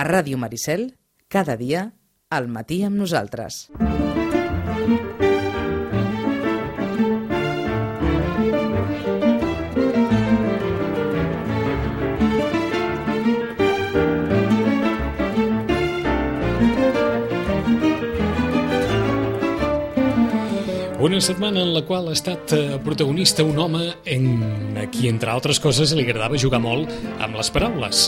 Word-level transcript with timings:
A 0.00 0.04
Ràdio 0.06 0.38
Maricel, 0.40 0.94
cada 1.28 1.58
dia, 1.60 1.80
al 2.32 2.46
matí 2.48 2.78
amb 2.86 2.96
nosaltres. 2.96 3.66
Una 20.96 21.20
setmana 21.20 21.60
en 21.60 21.74
la 21.76 21.84
qual 21.84 22.08
ha 22.08 22.16
estat 22.16 22.56
eh, 22.56 22.78
protagonista 22.80 23.44
un 23.44 23.60
home 23.60 23.90
en 24.08 24.78
a 24.80 24.88
qui, 24.88 25.10
entre 25.12 25.36
altres 25.36 25.60
coses, 25.60 25.92
li 25.92 26.08
agradava 26.08 26.40
jugar 26.40 26.64
molt 26.64 26.88
amb 27.20 27.36
les 27.36 27.52
paraules. 27.52 28.06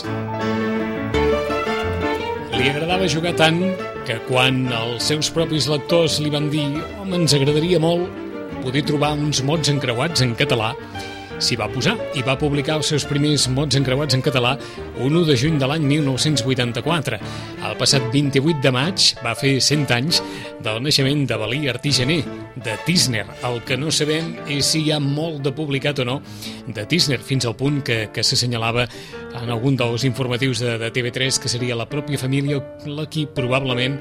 Li 2.63 2.69
agradava 2.71 3.09
jugar 3.11 3.33
tant 3.35 3.57
que 4.07 4.15
quan 4.23 4.61
els 4.71 5.09
seus 5.09 5.27
propis 5.35 5.65
lectors 5.67 6.13
li 6.23 6.29
van 6.31 6.45
dir 6.47 6.63
home, 7.01 7.17
ens 7.17 7.33
agradaria 7.35 7.75
molt 7.83 8.07
poder 8.63 8.85
trobar 8.87 9.09
uns 9.19 9.41
mots 9.43 9.67
encreuats 9.67 10.23
en 10.23 10.31
català, 10.39 10.69
s'hi 11.39 11.57
va 11.59 11.69
posar 11.71 11.95
i 12.17 12.23
va 12.25 12.37
publicar 12.39 12.77
els 12.79 12.89
seus 12.91 13.05
primers 13.09 13.47
mots 13.53 13.77
encreuats 13.79 14.15
en 14.17 14.23
català 14.25 14.53
un 15.01 15.15
1 15.15 15.25
de 15.29 15.37
juny 15.39 15.59
de 15.61 15.67
l'any 15.69 15.85
1984. 15.89 17.19
El 17.69 17.77
passat 17.79 18.05
28 18.13 18.61
de 18.63 18.71
maig 18.73 19.07
va 19.23 19.33
fer 19.37 19.55
100 19.61 19.93
anys 19.95 20.21
del 20.63 20.81
naixement 20.83 21.25
de 21.29 21.37
Balí 21.39 21.67
Artigener, 21.71 22.21
de 22.55 22.75
Tisner. 22.85 23.25
El 23.43 23.61
que 23.67 23.77
no 23.77 23.91
sabem 23.91 24.33
és 24.47 24.73
si 24.73 24.83
hi 24.83 24.93
ha 24.93 24.99
molt 25.03 25.41
de 25.45 25.53
publicat 25.55 26.03
o 26.03 26.07
no 26.07 26.19
de 26.67 26.85
Tisner, 26.89 27.21
fins 27.23 27.47
al 27.49 27.57
punt 27.59 27.81
que, 27.85 28.07
que 28.13 28.23
s'assenyalava 28.23 28.87
en 29.41 29.49
algun 29.49 29.77
dels 29.79 30.05
informatius 30.07 30.61
de, 30.63 30.77
de 30.81 30.91
TV3 30.93 31.41
que 31.41 31.51
seria 31.51 31.77
la 31.77 31.89
pròpia 31.89 32.21
família 32.21 32.61
la 32.85 33.07
qui 33.09 33.25
probablement 33.25 33.97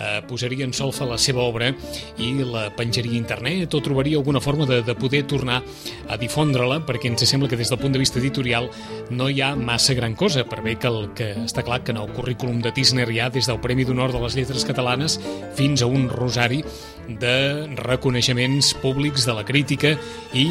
eh, 0.00 0.22
posaria 0.28 0.64
en 0.64 0.72
solfa 0.72 1.06
la 1.08 1.18
seva 1.18 1.42
obra 1.44 1.70
i 2.18 2.32
la 2.44 2.68
penjaria 2.76 3.12
a 3.14 3.20
internet. 3.20 3.74
O 3.74 3.82
trobaria 3.82 4.18
alguna 4.18 4.40
forma 4.40 4.66
de, 4.66 4.82
de 4.82 4.94
poder 4.94 5.24
tornar 5.30 5.62
a 6.08 6.18
difondre-la 6.20 6.80
perquè 6.86 7.10
ens 7.10 7.24
sembla 7.28 7.48
que 7.48 7.58
des 7.60 7.70
del 7.70 7.80
punt 7.80 7.94
de 7.94 8.02
vista 8.02 8.20
editorial 8.20 8.70
no 9.10 9.28
hi 9.28 9.40
ha 9.42 9.54
massa 9.56 9.94
gran 9.94 10.14
cosa 10.14 10.44
per 10.48 10.62
bé 10.64 10.76
que 10.76 10.90
el 10.90 11.10
que 11.16 11.32
està 11.44 11.64
clar 11.64 11.82
que 11.84 11.94
en 11.94 12.02
el 12.02 12.12
currículum 12.12 12.60
de 12.62 12.72
Tisner 12.74 13.08
hi 13.10 13.20
ha 13.20 13.30
des 13.32 13.48
del 13.48 13.60
Premi 13.60 13.84
d'Honor 13.84 14.12
de 14.12 14.22
les 14.22 14.36
Lletres 14.36 14.66
Catalanes 14.68 15.18
fins 15.56 15.82
a 15.82 15.90
un 15.90 16.08
rosari 16.10 16.62
de 17.08 17.66
reconeixements 17.76 18.74
públics 18.82 19.26
de 19.26 19.34
la 19.36 19.44
crítica 19.44 19.96
i 20.32 20.48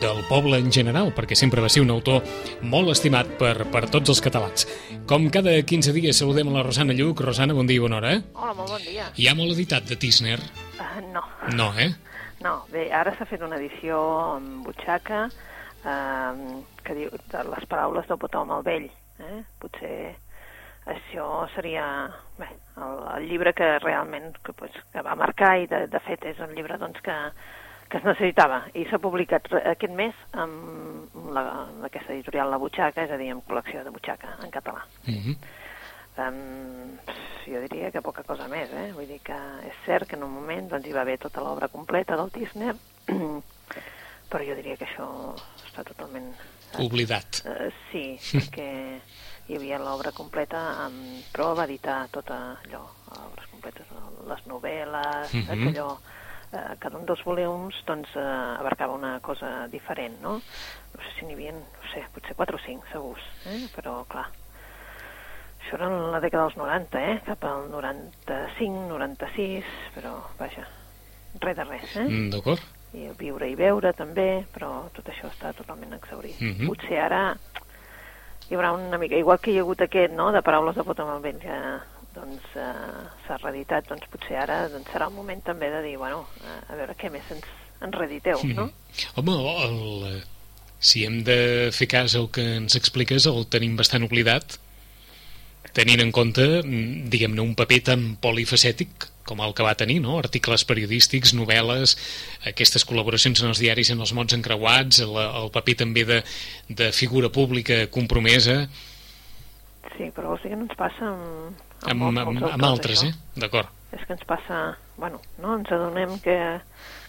del 0.00 0.22
poble 0.28 0.58
en 0.58 0.70
general, 0.72 1.12
perquè 1.16 1.36
sempre 1.38 1.62
va 1.64 1.70
ser 1.72 1.82
un 1.84 1.92
autor 1.94 2.24
molt 2.62 2.92
estimat 2.92 3.30
per, 3.40 3.66
per 3.72 3.86
tots 3.92 4.12
els 4.14 4.22
catalans. 4.24 4.66
Com 5.10 5.28
cada 5.34 5.54
15 5.60 5.94
dies 5.96 6.18
saludem 6.20 6.50
a 6.50 6.56
la 6.58 6.64
Rosana 6.66 6.96
Lluc. 6.96 7.22
Rosana, 7.24 7.56
bon 7.56 7.68
dia 7.68 7.80
i 7.80 7.84
bona 7.84 8.00
hora. 8.00 8.14
Hola, 8.34 8.56
molt 8.58 8.74
bon 8.76 8.82
dia. 8.84 9.10
Hi 9.16 9.28
ha 9.28 9.36
molt 9.38 9.54
editat 9.54 9.88
de 9.90 9.98
Tisner? 10.00 10.40
Uh, 10.78 11.00
no. 11.12 11.24
No, 11.54 11.70
eh? 11.78 11.92
No, 12.44 12.58
bé, 12.72 12.88
ara 12.92 13.14
s'ha 13.16 13.28
fet 13.28 13.44
una 13.44 13.56
edició 13.60 14.00
amb 14.34 14.66
butxaca 14.66 15.24
uh, 15.28 16.60
que 16.84 16.98
diu 16.98 17.14
les 17.54 17.70
paraules 17.70 18.08
del 18.10 18.20
botó 18.20 18.44
amb 18.44 18.58
el 18.58 18.66
vell. 18.66 18.90
Eh? 19.24 19.40
Potser 19.62 19.96
això 20.90 21.46
seria 21.54 21.84
bé, 22.36 22.48
el, 22.76 22.98
el 23.16 23.28
llibre 23.30 23.54
que 23.56 23.78
realment 23.78 24.34
que, 24.44 24.52
pues, 24.52 24.74
que 24.92 25.04
va 25.04 25.16
marcar 25.16 25.54
i 25.62 25.68
de, 25.70 25.86
de 25.88 26.00
fet 26.04 26.26
és 26.28 26.40
un 26.44 26.52
llibre 26.56 26.76
doncs, 26.80 27.00
que, 27.04 27.16
que 27.88 27.98
es 28.00 28.06
necessitava 28.06 28.62
i 28.74 28.84
s'ha 28.88 29.00
publicat 29.02 29.50
aquest 29.60 29.92
mes 29.94 30.16
amb 30.32 31.14
la, 31.34 31.44
aquesta 31.88 32.14
editorial 32.14 32.50
La 32.50 32.60
Butxaca, 32.62 33.04
és 33.04 33.12
a 33.12 33.18
dir, 33.20 33.30
amb 33.34 33.44
col·lecció 33.48 33.84
de 33.84 33.92
butxaca 33.94 34.36
en 34.42 34.50
català. 34.54 34.84
Mm 35.06 35.20
-hmm. 35.20 35.36
um, 36.24 36.98
jo 37.46 37.60
diria 37.60 37.90
que 37.90 38.02
poca 38.02 38.22
cosa 38.22 38.48
més, 38.48 38.70
eh? 38.72 38.92
Vull 38.92 39.06
dir 39.06 39.20
que 39.20 39.36
és 39.68 39.76
cert 39.86 40.08
que 40.08 40.16
en 40.16 40.22
un 40.22 40.32
moment 40.32 40.68
doncs, 40.68 40.86
hi 40.86 40.92
va 40.92 41.02
haver 41.02 41.18
tota 41.18 41.40
l'obra 41.40 41.68
completa 41.68 42.16
del 42.16 42.30
Tisner, 42.30 42.74
però 44.30 44.42
jo 44.48 44.54
diria 44.54 44.76
que 44.76 44.84
això 44.84 45.34
està 45.66 45.84
totalment... 45.84 46.34
Oblidat. 46.78 47.44
Uh, 47.46 47.70
sí, 47.92 48.18
perquè 48.32 49.00
hi 49.46 49.56
havia 49.56 49.78
l'obra 49.78 50.10
completa, 50.10 50.86
um, 50.86 51.22
però 51.32 51.54
va 51.54 51.64
editar 51.64 52.08
tota 52.10 52.58
allò, 52.64 52.88
obres 53.28 53.46
completes, 53.46 53.86
les 54.26 54.46
novel·les, 54.46 55.32
mm 55.32 55.42
-hmm. 55.42 55.68
allò 55.68 55.98
eh, 56.54 56.76
cada 56.78 56.98
un 56.98 57.06
dels 57.08 57.24
volums 57.26 57.80
doncs, 57.88 58.14
eh, 58.16 58.22
abarcava 58.60 58.94
una 58.94 59.18
cosa 59.20 59.66
diferent, 59.72 60.20
no? 60.22 60.38
No 60.94 61.02
sé 61.02 61.12
si 61.18 61.26
n'hi 61.26 61.34
havia, 61.36 61.52
no 61.56 61.90
sé, 61.92 62.04
potser 62.14 62.36
4 62.38 62.56
o 62.56 62.62
5, 62.64 62.90
segurs, 62.92 63.26
eh? 63.50 63.64
però 63.74 63.96
clar, 64.10 64.28
això 65.64 65.78
era 65.78 65.90
en 65.90 66.12
la 66.14 66.22
dècada 66.22 66.46
dels 66.46 66.58
90, 66.60 67.02
eh? 67.02 67.18
Cap 67.26 67.44
al 67.50 67.68
95, 67.72 68.86
96, 68.92 69.74
però 69.96 70.14
vaja, 70.38 70.66
res 71.42 71.58
de 71.58 71.68
res, 71.68 71.96
eh? 71.96 72.06
Mm, 72.06 72.30
D'acord. 72.36 72.70
I 72.94 73.08
viure 73.18 73.48
i 73.50 73.56
veure 73.58 73.90
també, 73.98 74.44
però 74.54 74.84
tot 74.94 75.08
això 75.10 75.26
està 75.26 75.50
totalment 75.58 75.96
exaurit. 75.96 76.38
Mhm. 76.38 76.68
Potser 76.70 77.00
ara 77.02 77.24
hi 78.48 78.54
haurà 78.54 78.72
una 78.76 78.98
mica, 78.98 79.16
igual 79.16 79.40
que 79.40 79.50
hi 79.50 79.58
ha 79.58 79.62
hagut 79.64 79.80
aquest, 79.80 80.12
no?, 80.12 80.30
de 80.32 80.42
paraules 80.44 80.76
de 80.76 80.84
pot 80.84 81.00
amb 81.00 81.14
el 81.14 81.22
vent, 81.24 81.40
que 81.40 81.58
doncs 82.14 82.56
eh, 82.60 83.04
s'ha 83.26 83.38
reeditat, 83.42 83.88
doncs 83.90 84.08
potser 84.12 84.38
ara 84.44 84.64
doncs, 84.72 84.90
serà 84.92 85.10
el 85.10 85.16
moment 85.16 85.42
també 85.44 85.70
de 85.72 85.82
dir, 85.86 85.96
bueno, 86.00 86.24
eh, 86.42 86.60
a 86.72 86.78
veure 86.78 86.96
què 86.98 87.10
més 87.12 87.32
ens, 87.34 87.48
ens 87.84 87.98
reediteu, 87.98 88.42
no? 88.54 88.68
Home, 89.20 89.38
el, 89.66 90.22
si 90.78 91.04
hem 91.06 91.22
de 91.26 91.38
fer 91.74 91.88
cas 91.90 92.14
al 92.18 92.30
que 92.34 92.44
ens 92.60 92.76
expliques, 92.78 93.26
el 93.30 93.48
tenim 93.52 93.76
bastant 93.80 94.06
oblidat, 94.06 94.58
tenint 95.74 96.02
en 96.04 96.12
compte, 96.14 96.44
mm, 96.62 97.10
diguem-ne, 97.10 97.42
un 97.42 97.56
paper 97.58 97.80
tan 97.90 98.06
polifacètic 98.22 99.10
com 99.24 99.40
el 99.40 99.54
que 99.56 99.64
va 99.64 99.74
tenir, 99.74 100.00
no? 100.04 100.18
Articles 100.20 100.66
periodístics, 100.68 101.32
novel·les, 101.34 101.96
aquestes 102.50 102.84
col·laboracions 102.84 103.40
en 103.40 103.50
els 103.50 103.62
diaris 103.62 103.90
en 103.90 104.02
els 104.04 104.12
mots 104.12 104.36
encreuats, 104.36 105.00
el, 105.04 105.16
el 105.16 105.50
paper 105.54 105.78
també 105.82 106.04
de, 106.08 106.20
de 106.68 106.90
figura 106.92 107.32
pública 107.32 107.86
compromesa, 107.90 108.68
Sí, 109.96 110.10
però 110.10 110.28
vols 110.32 110.42
dir 110.42 110.50
que 110.50 110.56
no 110.56 110.64
ens 110.66 110.74
passa 110.76 111.06
amb, 111.06 111.54
amb, 111.86 112.00
molts- 112.02 112.20
amb, 112.20 112.32
molts 112.40 112.52
amb 112.52 112.64
autors, 112.64 112.70
altres, 112.70 113.02
això? 113.04 113.08
eh? 113.14 113.40
D'acord. 113.40 113.68
És 113.94 114.04
que 114.06 114.12
ens 114.16 114.24
passa, 114.26 114.76
bueno, 114.96 115.20
no? 115.38 115.56
ens 115.56 115.70
adonem 115.70 116.16
que, 116.20 116.60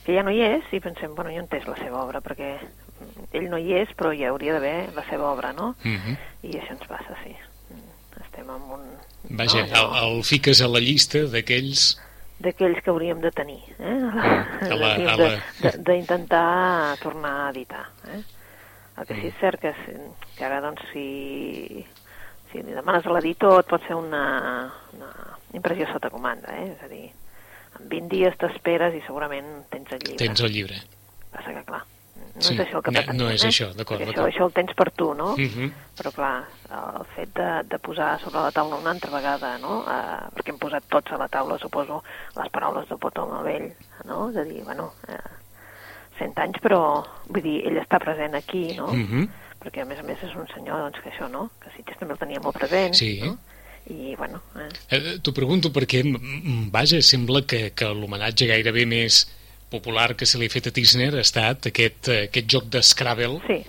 que 0.06 0.14
ja 0.14 0.22
no 0.24 0.30
hi 0.30 0.42
és 0.42 0.64
i 0.72 0.80
pensem, 0.80 1.16
bueno, 1.16 1.32
jo 1.34 1.40
entès 1.42 1.66
la 1.68 1.76
seva 1.80 2.04
obra, 2.04 2.22
perquè 2.22 2.60
ell 3.34 3.50
no 3.50 3.58
hi 3.58 3.74
és, 3.74 3.90
però 3.98 4.12
hi 4.14 4.24
hauria 4.26 4.54
d'haver 4.54 4.94
la 4.94 5.04
seva 5.10 5.32
obra, 5.32 5.52
no? 5.54 5.76
Mm 5.84 5.96
-hmm. 5.98 6.18
I 6.44 6.52
això 6.60 6.72
ens 6.78 6.88
passa, 6.88 7.16
sí. 7.24 7.34
Mm, 7.72 8.22
Estem 8.24 8.50
en 8.50 8.62
un... 8.78 8.84
Vaja, 9.30 9.66
no, 9.66 9.74
allò 9.74 9.98
el, 10.06 10.18
el 10.18 10.24
fiques 10.24 10.62
a 10.62 10.68
la 10.68 10.80
llista 10.80 11.26
d'aquells... 11.26 11.98
D'aquells 12.40 12.84
que 12.84 12.90
hauríem 12.92 13.20
de 13.22 13.32
tenir, 13.32 13.64
eh? 13.80 13.84
Mm, 13.84 14.72
a 14.72 14.76
la- 15.18 15.42
D'intentar 15.78 16.98
tornar 17.02 17.48
a 17.48 17.50
editar, 17.50 17.86
eh? 18.14 18.22
El 18.98 19.06
que 19.08 19.16
sí 19.16 19.22
Mm. 19.22 19.28
és 19.28 19.40
cert 19.42 19.60
que, 19.60 19.74
que 20.38 20.46
ara, 20.46 20.62
doncs, 20.62 20.82
si, 20.94 21.86
si 22.56 22.64
li 22.64 22.76
demanes 22.76 23.06
a 23.06 23.16
l'editor 23.16 23.60
et 23.60 23.68
pot 23.70 23.84
fer 23.84 23.98
una, 23.98 24.24
una 24.96 25.12
impressió 25.58 25.88
sota 25.92 26.12
comanda, 26.14 26.54
eh? 26.56 26.70
És 26.76 26.86
a 26.86 26.92
dir, 26.92 27.10
en 27.80 27.90
20 27.92 28.14
dies 28.14 28.38
t'esperes 28.40 28.96
i 28.96 29.04
segurament 29.08 29.66
tens 29.74 29.92
el 29.92 30.00
llibre. 30.06 30.22
Tens 30.24 30.46
el 30.46 30.54
llibre. 30.56 30.80
Passa 31.34 31.52
que, 31.52 31.64
clar, 31.68 31.82
no 32.16 32.44
Sí, 32.44 32.54
és 32.56 32.62
això 32.66 32.80
el 32.80 32.84
que 32.84 32.92
no- 32.92 33.02
pretenem, 33.02 33.22
no 33.22 33.30
és 33.32 33.44
eh? 33.44 33.52
això, 33.52 33.70
d'acord. 33.76 34.02
Això, 34.06 34.28
això 34.30 34.48
el 34.48 34.54
tens 34.56 34.74
per 34.76 34.90
tu, 34.92 35.14
no? 35.14 35.36
Mm 35.36 35.50
-hmm. 35.52 35.72
Però, 36.00 36.12
clar, 36.16 36.44
el 36.72 37.06
fet 37.16 37.34
de, 37.36 37.50
de 37.68 37.80
posar 37.80 38.20
sobre 38.20 38.40
la 38.40 38.52
taula 38.52 38.76
una 38.76 38.92
altra 38.92 39.12
vegada, 39.12 39.58
no? 39.58 39.80
Uh, 39.80 40.28
perquè 40.36 40.50
hem 40.52 40.58
posat 40.58 40.84
tots 40.90 41.12
a 41.12 41.18
la 41.18 41.28
taula, 41.28 41.58
suposo, 41.58 42.04
les 42.36 42.50
paraules 42.52 42.88
del 42.90 42.98
Potó 42.98 43.24
amb 43.24 43.40
el 43.40 43.44
vell, 43.44 43.74
no? 44.06 44.30
És 44.30 44.38
a 44.38 44.44
dir, 44.44 44.64
bueno, 44.64 44.94
uh, 45.08 45.14
cent 46.18 46.38
anys, 46.38 46.60
però, 46.62 47.06
vull 47.28 47.42
dir, 47.42 47.68
ell 47.68 47.78
està 47.78 48.00
present 48.00 48.36
aquí, 48.36 48.76
no? 48.76 48.88
Mm 48.88 49.08
-hmm. 49.08 49.30
Perquè, 49.66 49.82
a 49.82 49.86
més 49.90 49.98
a 50.00 50.04
més, 50.06 50.22
és 50.22 50.34
un 50.38 50.46
senyor, 50.54 50.78
doncs, 50.86 51.02
que 51.02 51.10
això, 51.10 51.28
no? 51.32 51.48
Que 51.62 51.72
Sitges 51.74 51.98
també 51.98 52.14
el 52.14 52.20
tenia 52.22 52.42
molt 52.44 52.58
present, 52.60 52.94
Sí. 52.94 53.20
no? 53.24 53.38
I, 53.90 54.16
bueno, 54.18 54.40
eh, 54.58 54.70
Eh, 54.98 55.18
T'ho 55.22 55.34
pregunto 55.34 55.70
perquè, 55.74 56.04
vaja, 56.74 57.02
sembla 57.06 57.44
que, 57.46 57.72
que 57.78 57.86
l'homenatge 57.94 58.48
gairebé 58.50 58.86
més 58.90 59.24
popular 59.70 60.16
que 60.18 60.26
se 60.26 60.38
li 60.42 60.46
ha 60.48 60.54
fet 60.54 60.68
a 60.70 60.72
Tisner 60.74 61.12
ha 61.16 61.22
estat 61.22 61.68
aquest, 61.70 62.08
eh, 62.10 62.24
aquest 62.30 62.48
joc 62.50 62.66
de 62.74 62.82
Scrabble 62.82 63.40
sí, 63.48 63.60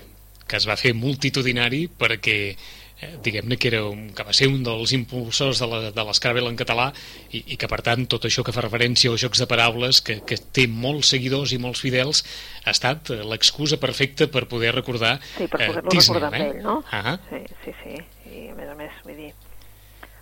que 0.46 0.56
es 0.56 0.66
va 0.69 0.76
fer 0.76 0.93
multitudinari 0.94 1.87
perquè 1.88 2.56
eh, 3.00 3.16
diguem-ne 3.22 3.56
que, 3.60 3.69
era 3.69 3.82
un, 3.84 4.10
que 4.16 4.25
va 4.25 4.32
ser 4.32 4.48
un 4.48 4.62
dels 4.64 4.93
impulsors 4.96 5.58
de 5.60 5.66
la- 5.69 5.90
de 5.93 6.04
l'Scrabble 6.08 6.48
en 6.48 6.56
català 6.56 6.93
i, 7.31 7.43
i 7.52 7.56
que 7.60 7.69
per 7.69 7.82
tant 7.84 8.06
tot 8.08 8.25
això 8.25 8.44
que 8.46 8.52
fa 8.56 8.62
referència 8.64 9.10
als 9.10 9.20
jocs 9.20 9.43
de 9.43 9.46
paraules 9.50 10.00
que, 10.02 10.20
que 10.25 10.38
té 10.38 10.66
molts 10.66 11.10
seguidors 11.12 11.52
i 11.52 11.58
molts 11.58 11.81
fidels 11.84 12.22
ha 12.64 12.70
estat 12.72 13.10
eh, 13.10 13.22
l'excusa 13.25 13.76
perfecta 13.82 14.28
per 14.32 14.46
poder 14.48 14.72
recordar 14.75 15.19
sí, 15.37 15.46
per 15.46 15.60
eh, 15.60 15.66
poder-lo 15.69 15.90
Tisner, 15.90 16.20
recordar 16.20 16.32
amb 16.32 16.46
ell, 16.56 16.62
no? 16.64 16.78
Ah, 16.90 17.19
Sí, 17.28 17.43
sí, 17.64 17.76
sí. 17.82 17.96
I, 18.32 18.48
a 18.50 18.54
més 18.56 18.69
a 18.72 18.75
més, 18.75 18.93
vull 19.04 19.16
dir, 19.16 19.32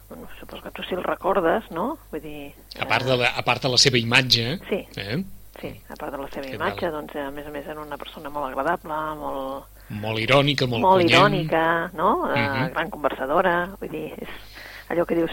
bueno, 0.08 0.28
suposo 0.38 0.62
que 0.62 0.70
tu 0.76 0.82
sí 0.84 0.94
el 0.94 1.02
recordes, 1.02 1.70
no? 1.70 1.96
Vull 2.10 2.20
dir... 2.22 2.52
a 2.78 2.86
part 2.90 3.06
de 3.06 3.16
la, 3.16 3.30
a 3.38 3.42
part 3.46 3.62
de 3.64 3.70
la 3.72 3.78
seva 3.80 3.98
imatge 3.98 4.58
Sí. 4.68 4.82
eh, 5.00 5.22
Sí, 5.60 5.70
a 5.88 5.94
part 5.94 6.10
de 6.12 6.18
la 6.18 6.26
seva 6.34 6.48
imatge, 6.50 6.80
tal? 6.88 6.96
doncs, 6.98 7.14
a 7.14 7.30
més 7.30 7.46
a 7.46 7.50
més 7.54 7.64
era 7.70 7.80
una 7.80 7.96
persona 7.96 8.28
molt 8.28 8.48
agradable, 8.50 8.96
molt, 9.20 9.73
molt 9.88 10.18
irònica, 10.18 10.66
molt, 10.66 10.82
molt 10.82 11.02
punyent. 11.02 11.10
irònica, 11.18 11.90
no? 11.94 12.24
Uh 12.24 12.36
Mhm. 12.36 12.70
Gran 12.72 12.90
conversadora, 12.90 13.54
vull 13.80 13.90
dir, 13.90 14.12
és, 14.18 14.28
allò 14.88 15.04
que 15.06 15.14
dius, 15.14 15.30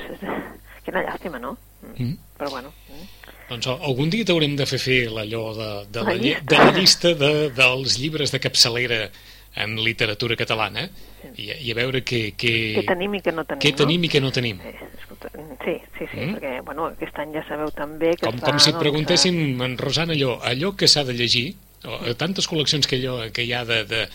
quina 0.84 1.04
llàstima, 1.04 1.40
no? 1.40 1.58
Mm. 1.98 2.14
Però 2.38 2.50
bueno, 2.50 2.70
mm. 2.90 3.08
Doncs 3.50 3.68
al- 3.68 3.82
algun 3.84 4.10
dia 4.10 4.24
t'haurem 4.26 4.56
de 4.56 4.66
fer 4.66 4.80
fer 4.80 5.08
allò 5.10 5.54
de, 5.54 5.86
de, 5.92 6.00
la, 6.04 6.14
La 6.14 6.40
de 6.42 6.58
la 6.58 6.72
llista 6.72 7.14
de, 7.14 7.50
dels 7.52 7.98
llibres 8.00 8.32
de 8.32 8.40
capçalera 8.40 9.10
en 9.56 9.76
literatura 9.84 10.36
catalana 10.38 10.90
i, 11.36 11.50
i 11.68 11.72
a 11.72 11.76
veure 11.76 12.00
què, 12.08 12.34
què, 12.40 12.54
què 12.78 12.86
tenim 12.88 13.16
i 13.16 13.20
què 13.22 13.34
no 13.36 13.44
tenim, 13.44 13.60
què 13.60 13.76
tenim 13.76 14.04
i 14.06 14.10
què 14.10 14.22
no 14.22 14.32
tenim. 14.32 14.58
no? 14.58 14.64
Eh, 14.64 14.88
escolta, 15.02 15.30
sí, 15.66 15.76
sí, 15.98 16.06
sí, 16.14 16.18
Mm. 16.18 16.36
perquè, 16.38 16.62
bueno, 16.64 16.86
aquest 16.88 17.20
any 17.20 17.34
ja 17.34 17.44
sabeu 17.48 17.70
també 17.72 18.16
que 18.16 18.26
Com, 18.26 18.40
fa, 18.40 18.46
com 18.52 18.60
si 18.60 18.70
et 18.70 18.76
doncs, 18.76 18.84
preguntéssim, 18.84 19.62
en 19.62 19.78
Rosana, 19.78 20.14
allò, 20.14 20.40
allò 20.42 20.74
que 20.76 20.88
s'ha 20.88 21.04
de 21.04 21.14
llegir, 21.14 21.56
o, 21.84 22.06
eh, 22.06 22.16
tantes 22.16 22.48
col·leccions 22.48 22.88
que, 22.88 22.96
allò, 22.96 23.30
que 23.34 23.44
hi 23.44 23.52
ha 23.54 23.66
de, 23.66 23.84
de 23.84 24.08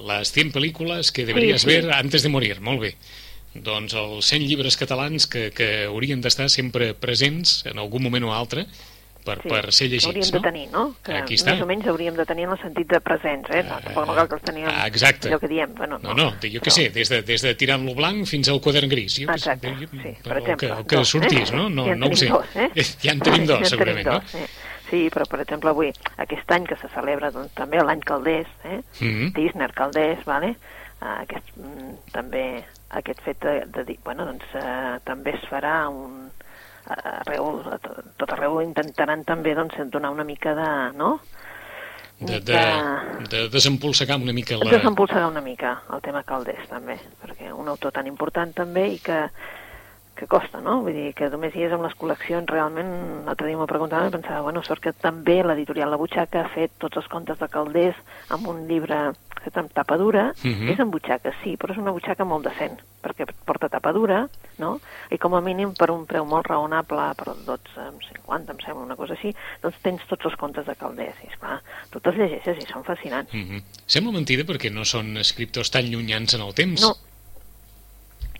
les 0.00 0.32
100 0.32 0.52
pel·lícules 0.54 1.12
que 1.12 1.24
deberies 1.28 1.62
sí. 1.62 1.70
ver 1.70 1.92
antes 1.92 2.22
de 2.22 2.28
morir, 2.32 2.60
molt 2.60 2.80
bé. 2.80 2.94
Doncs 3.56 3.94
els 3.96 4.26
100 4.28 4.44
llibres 4.44 4.76
catalans 4.76 5.26
que, 5.26 5.48
que 5.56 5.86
haurien 5.86 6.20
d'estar 6.20 6.50
sempre 6.52 6.92
presents 6.94 7.62
en 7.70 7.78
algun 7.80 8.02
moment 8.04 8.24
o 8.28 8.34
altre 8.36 8.66
per, 9.26 9.40
Sí, 9.42 9.48
per 9.50 9.72
ser 9.74 9.88
que 9.88 9.96
llegits, 9.96 10.06
hauríem 10.06 10.28
no? 10.28 10.36
de 10.36 10.42
tenir, 10.44 10.66
no? 10.70 10.82
Que 11.02 11.14
Aquí 11.18 11.34
està. 11.34 11.54
més 11.56 11.62
o 11.64 11.66
menys 11.66 11.86
hauríem 11.90 12.14
de 12.14 12.26
tenir 12.28 12.44
en 12.46 12.52
el 12.54 12.60
sentit 12.60 12.86
de 12.92 13.00
presents, 13.02 13.48
eh? 13.50 13.64
No, 13.66 13.80
tampoc 13.82 14.06
no 14.06 14.14
cal 14.14 14.28
que 14.30 14.36
els 14.38 14.44
teníem 14.46 14.68
ah, 14.70 14.84
exacte. 14.86 15.32
allò 15.32 15.40
que 15.42 15.48
diem. 15.50 15.72
Bueno, 15.74 15.98
No, 16.04 16.14
no, 16.14 16.28
jo 16.44 16.60
què 16.62 16.70
sé, 16.70 16.90
des 16.94 17.10
de, 17.10 17.22
des 17.26 17.42
de 17.42 17.54
tirant-lo 17.58 17.96
blanc 17.98 18.22
fins 18.30 18.52
al 18.52 18.60
quadern 18.62 18.86
gris. 18.92 19.16
Jo, 19.18 19.26
què 19.26 19.34
sé, 19.40 19.56
Exacte, 19.56 19.72
jo- 19.80 19.88
sí, 19.90 20.12
per 20.22 20.36
el 20.36 20.42
exemple. 20.44 20.56
que, 20.60 20.72
el 20.76 20.86
que 20.86 20.96
dos, 21.00 21.08
sortís, 21.16 21.50
eh? 21.50 21.56
no? 21.56 21.66
No, 21.68 21.88
ja 21.88 21.96
no 21.96 22.12
ho 22.12 22.16
sé. 22.16 22.28
Dos, 22.30 22.54
eh? 22.54 22.68
Ja 23.02 23.16
en 23.16 23.24
tenim 23.26 23.46
dos, 23.50 23.58
Ja 23.64 23.66
en 23.66 23.72
segurament, 23.72 24.06
tenim 24.06 24.12
no? 24.12 24.20
dos, 24.20 24.34
eh? 24.34 24.65
Sí, 24.90 25.08
però 25.10 25.26
per 25.26 25.40
exemple 25.42 25.72
avui, 25.72 25.90
aquest 26.22 26.52
any 26.54 26.66
que 26.68 26.78
se 26.78 26.90
celebra 26.94 27.32
doncs, 27.34 27.52
també 27.58 27.82
l'any 27.82 28.04
Caldés, 28.06 28.50
eh? 28.64 28.80
Mhm. 29.00 29.32
Disner 29.34 29.72
Caldés, 29.74 30.24
vale? 30.24 30.56
Uh, 30.96 31.20
aquest, 31.20 31.50
mm, 31.60 31.90
també 32.12 32.64
aquest 32.96 33.20
fet 33.20 33.40
de, 33.42 33.64
de 33.66 33.84
dir, 33.84 33.98
bueno, 34.04 34.24
doncs 34.24 34.46
uh, 34.56 34.96
també 35.04 35.34
es 35.36 35.42
farà 35.50 35.90
un 35.92 36.30
arreu, 36.86 37.60
a 37.66 37.78
tot 38.16 38.32
arreu 38.32 38.60
intentaran 38.62 39.24
també 39.26 39.54
doncs, 39.58 39.76
donar 39.90 40.12
una 40.14 40.24
mica 40.24 40.54
de, 40.54 40.68
no? 40.96 41.18
De, 42.18 42.40
de, 42.40 42.60
de 43.28 43.48
desempolsegar 43.52 44.16
una 44.16 44.32
mica 44.32 44.56
la... 44.56 44.70
Desempolsegar 44.70 45.26
una 45.28 45.42
mica 45.44 45.82
el 45.92 46.00
tema 46.00 46.22
Caldés, 46.24 46.62
també, 46.70 46.96
perquè 47.20 47.52
un 47.52 47.68
autor 47.68 47.92
tan 47.92 48.06
important 48.08 48.54
també 48.56 48.86
i 48.94 48.98
que, 49.04 49.18
que 50.16 50.26
costa, 50.26 50.60
no? 50.64 50.80
Vull 50.82 50.96
dir, 50.96 51.10
que 51.14 51.28
només 51.30 51.54
hi 51.54 51.66
és 51.68 51.72
amb 51.76 51.84
les 51.84 51.94
col·leccions, 52.00 52.48
realment, 52.50 52.90
l'altre 53.26 53.46
dia 53.46 53.58
m'ho 53.60 53.68
preguntava 53.70 54.08
i 54.08 54.14
pensava, 54.14 54.40
bueno, 54.48 54.62
sort 54.64 54.82
que 54.82 54.92
també 54.92 55.42
l'editorial 55.44 55.90
La 55.92 56.00
Butxaca 56.00 56.42
ha 56.44 56.48
fet 56.54 56.72
tots 56.82 56.96
els 56.96 57.08
contes 57.12 57.38
de 57.38 57.48
Caldés 57.52 57.94
amb 58.34 58.48
un 58.48 58.66
llibre 58.66 59.12
fet 59.46 59.60
amb 59.60 59.70
tapa 59.70 59.96
dura, 59.96 60.32
Mhm. 60.42 60.70
és 60.72 60.78
en 60.80 60.90
butxaca, 60.90 61.30
sí, 61.44 61.56
però 61.56 61.70
és 61.70 61.78
una 61.78 61.92
butxaca 61.92 62.24
molt 62.24 62.44
decent, 62.44 62.80
perquè 63.00 63.26
porta 63.44 63.68
tapa 63.68 63.92
dura, 63.92 64.28
no? 64.58 64.80
I 65.08 65.18
com 65.18 65.34
a 65.34 65.40
mínim 65.40 65.72
per 65.72 65.90
un 65.92 66.04
preu 66.04 66.24
molt 66.24 66.48
raonable, 66.48 67.14
per 67.14 67.28
12,50, 67.46 68.50
em 68.50 68.58
sembla, 68.58 68.82
una 68.82 68.96
cosa 68.96 69.14
així, 69.14 69.32
doncs 69.62 69.76
tens 69.82 70.02
tots 70.08 70.24
els 70.24 70.34
contes 70.34 70.66
de 70.66 70.74
Caldés, 70.74 71.14
i 71.22 71.28
esclar, 71.28 71.60
tu 71.92 72.00
te'ls 72.00 72.16
llegeixes 72.16 72.58
i 72.58 72.66
són 72.66 72.82
fascinants. 72.82 73.32
Mhm. 73.32 73.62
Sembla 73.86 74.12
mentida 74.12 74.42
perquè 74.42 74.72
no 74.72 74.84
són 74.84 75.16
escriptors 75.16 75.70
tan 75.70 75.84
llunyans 75.84 76.34
en 76.34 76.40
el 76.40 76.52
temps. 76.52 76.80
No. 76.82 76.96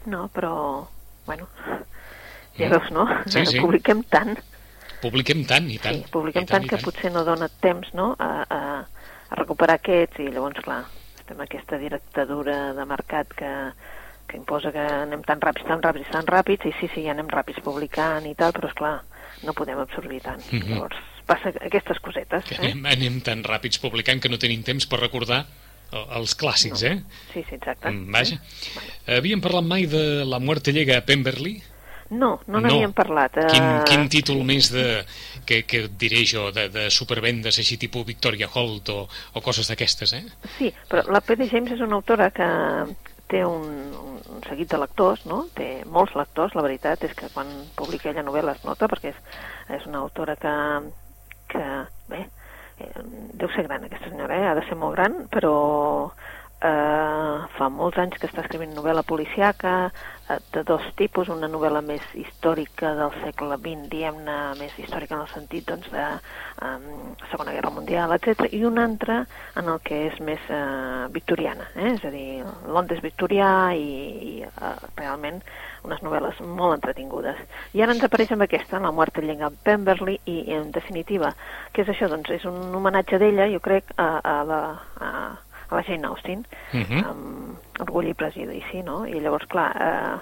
No, 0.07 0.29
però, 0.35 0.89
bueno, 1.27 1.49
ja 2.57 2.67
Mm. 2.67 2.71
veus, 2.73 2.91
no? 2.91 3.07
Sí, 3.27 3.45
sí. 3.47 3.61
Publiquem 3.61 4.03
tant, 4.09 4.39
Publiquem 5.03 5.45
tant 5.47 5.67
i 5.71 5.77
tant. 5.79 5.99
sí, 6.01 6.11
publiquem 6.11 6.45
i 6.47 6.47
tant, 6.49 6.65
i 6.65 6.69
que 6.71 6.79
potser 6.81 7.11
no 7.13 7.23
dona 7.25 7.49
temps, 7.61 7.93
no?, 7.95 8.15
a, 8.19 8.47
a, 8.49 8.61
a 9.29 9.35
recuperar 9.37 9.77
aquests 9.77 10.23
i 10.25 10.31
llavors, 10.33 10.63
clar, 10.65 10.85
estem 11.19 11.41
aquesta 11.45 11.77
dictadura 11.79 12.73
de 12.73 12.85
mercat 12.89 13.29
que, 13.37 13.51
que 14.27 14.39
imposa 14.41 14.73
que 14.73 14.81
anem 14.81 15.23
tan 15.23 15.41
ràpids, 15.45 15.67
tan 15.69 15.83
ràpids, 15.85 16.09
tan 16.11 16.25
ràpids, 16.27 16.65
i 16.65 16.73
sí, 16.81 16.89
sí, 16.95 17.05
ja 17.05 17.13
anem 17.13 17.29
ràpids 17.29 17.61
publicant 17.63 18.25
i 18.27 18.35
tal, 18.35 18.53
però, 18.57 18.71
és 18.73 18.75
clar 18.79 18.95
no 19.45 19.53
podem 19.53 19.79
absorbir 19.79 20.23
tant. 20.25 20.41
Mhm. 20.51 20.73
Llavors, 20.73 20.97
passa 21.27 21.53
aquestes 21.61 22.01
cosetes, 22.01 22.45
Que 22.49 22.55
eh? 22.57 22.59
anem, 22.73 22.87
anem 22.87 23.21
tan 23.21 23.45
ràpids 23.45 23.79
publicant 23.83 24.23
que 24.23 24.31
no 24.33 24.39
tenim 24.41 24.63
temps 24.65 24.87
per 24.89 24.99
recordar 25.05 25.45
els 25.93 26.35
clàssics, 26.39 26.83
eh? 26.83 26.97
Sí, 27.33 27.45
sí, 27.49 27.55
exacte. 27.57 27.91
Mm, 27.91 28.13
Vaja. 28.13 28.41
Havíem 29.19 29.41
parlat 29.41 29.65
mai 29.65 29.87
de 29.87 30.25
La 30.27 30.39
muerte 30.39 30.73
llega 30.73 30.99
a 30.99 31.05
Pemberley? 31.07 31.63
No, 32.11 32.41
no 32.47 32.61
n'havíem 32.63 32.93
parlat. 32.95 33.37
eh, 33.37 33.47
Quin, 33.51 33.65
quin 33.89 34.09
títol 34.09 34.45
més 34.47 34.69
de, 34.71 35.05
que, 35.45 35.65
que 35.67 35.89
diré 35.89 36.23
jo, 36.25 36.53
de, 36.55 36.69
de 36.71 36.85
supervendes 36.91 37.59
així 37.59 37.77
tipus 37.83 38.07
Victoria 38.07 38.47
Holt 38.53 38.89
o, 38.95 39.09
o 39.35 39.41
coses 39.43 39.67
d'aquestes, 39.67 40.13
eh? 40.15 40.23
Sí, 40.59 40.71
però 40.89 41.03
la 41.11 41.21
P.D. 41.21 41.49
James 41.51 41.73
és 41.75 41.83
una 41.83 41.99
autora 41.99 42.31
que 42.31 42.47
té 43.27 43.41
un, 43.43 43.67
un 44.31 44.43
seguit 44.47 44.71
de 44.71 44.79
lectors, 44.79 45.25
no? 45.27 45.49
Té 45.59 45.83
molts 45.91 46.15
lectors, 46.15 46.55
la 46.55 46.63
veritat 46.63 47.03
és 47.09 47.15
que 47.19 47.27
quan 47.35 47.51
publica 47.75 48.13
ella 48.13 48.23
novel·les 48.23 48.63
nota, 48.63 48.87
perquè 48.87 49.11
és, 49.11 49.19
és 49.75 49.87
una 49.91 49.99
autora 50.07 50.37
que, 50.39 50.55
que 51.51 51.65
bé, 52.07 52.29
eh, 52.79 53.05
deu 53.35 53.51
ser 53.55 53.67
gran 53.67 53.85
aquesta 53.85 54.11
senyora, 54.11 54.39
eh? 54.39 54.49
ha 54.49 54.55
de 54.59 54.65
ser 54.69 54.79
molt 54.81 54.97
gran, 54.97 55.27
però 55.33 55.55
eh, 56.61 57.39
fa 57.57 57.69
molts 57.73 57.99
anys 58.01 58.17
que 58.21 58.29
està 58.31 58.43
escrivint 58.45 58.73
novel·la 58.77 59.05
policiaca 59.07 59.75
eh, 59.89 60.39
de 60.55 60.63
dos 60.67 60.85
tipus, 60.97 61.29
una 61.33 61.51
novel·la 61.53 61.83
més 61.85 62.05
històrica 62.17 62.95
del 62.99 63.13
segle 63.23 63.59
XX, 63.61 63.89
diguem-ne, 63.93 64.37
més 64.61 64.77
històrica 64.81 65.17
en 65.17 65.25
el 65.27 65.33
sentit 65.33 65.67
doncs, 65.69 65.91
de 65.93 66.07
um, 66.65 67.13
Segona 67.31 67.55
Guerra 67.57 67.73
Mundial, 67.75 68.17
etc, 68.17 68.49
i 68.57 68.65
una 68.65 68.87
altra 68.89 69.21
en 69.57 69.71
el 69.73 69.81
que 69.85 70.07
és 70.09 70.19
més 70.25 70.43
eh, 70.49 71.07
victoriana, 71.13 71.69
eh? 71.77 71.93
és 71.95 72.05
a 72.09 72.13
dir, 72.15 72.27
Londres 72.73 73.05
victorià 73.05 73.51
i, 73.77 73.89
i 74.31 74.35
eh, 74.49 74.75
realment 74.97 75.43
unes 75.87 76.03
novel·les 76.03 76.41
molt 76.43 76.81
entretingudes. 76.81 77.39
I 77.77 77.85
ara 77.85 77.95
ens 77.95 78.05
apareix 78.05 78.33
amb 78.35 78.47
aquesta, 78.47 78.81
La 78.83 78.93
muerte 78.93 79.23
llega 79.23 79.49
a 79.49 79.55
Pemberley, 79.65 80.19
i 80.27 80.55
en 80.57 80.73
definitiva, 80.75 81.33
què 81.73 81.85
és 81.85 81.93
això? 81.93 82.09
Doncs 82.11 82.33
és 82.35 82.45
un 82.49 82.75
homenatge 82.75 83.21
d'ella, 83.23 83.47
jo 83.53 83.61
crec, 83.63 83.93
a, 83.97 84.09
a, 84.19 84.37
la, 84.47 84.61
a, 84.99 85.11
a 85.69 85.75
la 85.75 85.83
Jane 85.83 86.07
Austen, 86.07 86.47
Mhm. 86.73 87.05
amb 87.05 87.81
Orgull 87.81 88.09
i 88.09 88.15
Prejudici, 88.15 88.83
no? 88.83 89.05
I 89.07 89.21
llavors, 89.21 89.47
clar, 89.47 89.71
eh, 89.77 90.19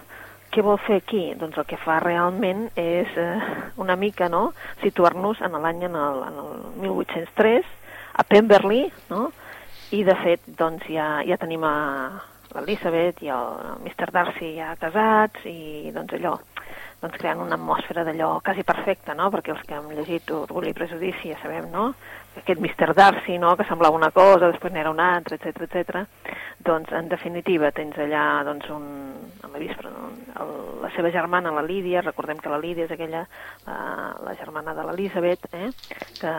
què 0.50 0.62
vol 0.62 0.78
fer 0.78 0.96
aquí? 0.96 1.34
Doncs 1.34 1.56
el 1.58 1.64
que 1.66 1.76
fa 1.76 2.00
realment 2.00 2.70
és 2.76 3.08
eh, 3.16 3.40
una 3.76 3.96
mica, 3.96 4.28
no?, 4.28 4.52
situar-nos 4.82 5.40
en 5.40 5.52
l'any 5.52 5.82
en, 5.84 5.96
el, 5.96 6.22
en 6.28 6.38
el 6.38 6.80
1803, 6.82 7.64
a 8.14 8.22
Pemberley, 8.24 8.92
no?, 9.10 9.32
i 9.90 10.02
de 10.04 10.14
fet, 10.16 10.40
doncs 10.46 10.86
ja, 10.88 11.22
ja 11.26 11.36
tenim 11.36 11.62
a 11.64 11.74
l'Elisabeth 12.54 13.22
i 13.22 13.28
el 13.28 13.78
Mr. 13.84 14.10
Darcy 14.12 14.54
ja 14.56 14.74
casats 14.80 15.44
i 15.44 15.90
doncs 15.94 16.14
allò, 16.14 16.38
doncs 17.04 17.20
creant 17.20 17.42
una 17.44 17.58
atmosfera 17.58 18.02
d'allò 18.06 18.38
quasi 18.44 18.64
perfecta, 18.64 19.12
no?, 19.14 19.28
perquè 19.32 19.52
els 19.52 19.64
que 19.68 19.76
hem 19.76 19.90
llegit 19.92 20.30
Orgull 20.32 20.70
i 20.70 20.76
Prejudici 20.76 21.32
ja 21.34 21.40
sabem, 21.42 21.68
no?, 21.72 21.90
aquest 22.40 22.58
Mr. 22.58 22.94
Darcy, 22.96 23.36
no?, 23.38 23.52
que 23.58 23.66
semblava 23.68 23.98
una 23.98 24.10
cosa, 24.14 24.48
després 24.48 24.72
n'era 24.72 24.92
una 24.92 25.10
altra, 25.18 25.36
etc 25.36 25.66
etc. 25.66 26.00
Doncs, 26.64 26.94
en 26.96 27.10
definitiva, 27.12 27.70
tens 27.76 27.98
allà, 28.00 28.24
doncs, 28.48 28.70
un, 28.72 28.86
a 29.44 29.50
la 29.52 29.60
víspera, 29.60 29.92
no? 29.92 30.08
el, 30.40 30.54
la 30.80 30.90
seva 30.96 31.12
germana, 31.12 31.52
la 31.52 31.64
Lídia, 31.66 32.00
recordem 32.02 32.40
que 32.40 32.52
la 32.52 32.60
Lídia 32.62 32.88
és 32.88 32.94
aquella, 32.94 33.26
la, 33.66 33.76
la 34.24 34.34
germana 34.40 34.72
de 34.74 34.86
l'Elisabet, 34.88 35.44
eh? 35.52 35.68
que, 36.22 36.32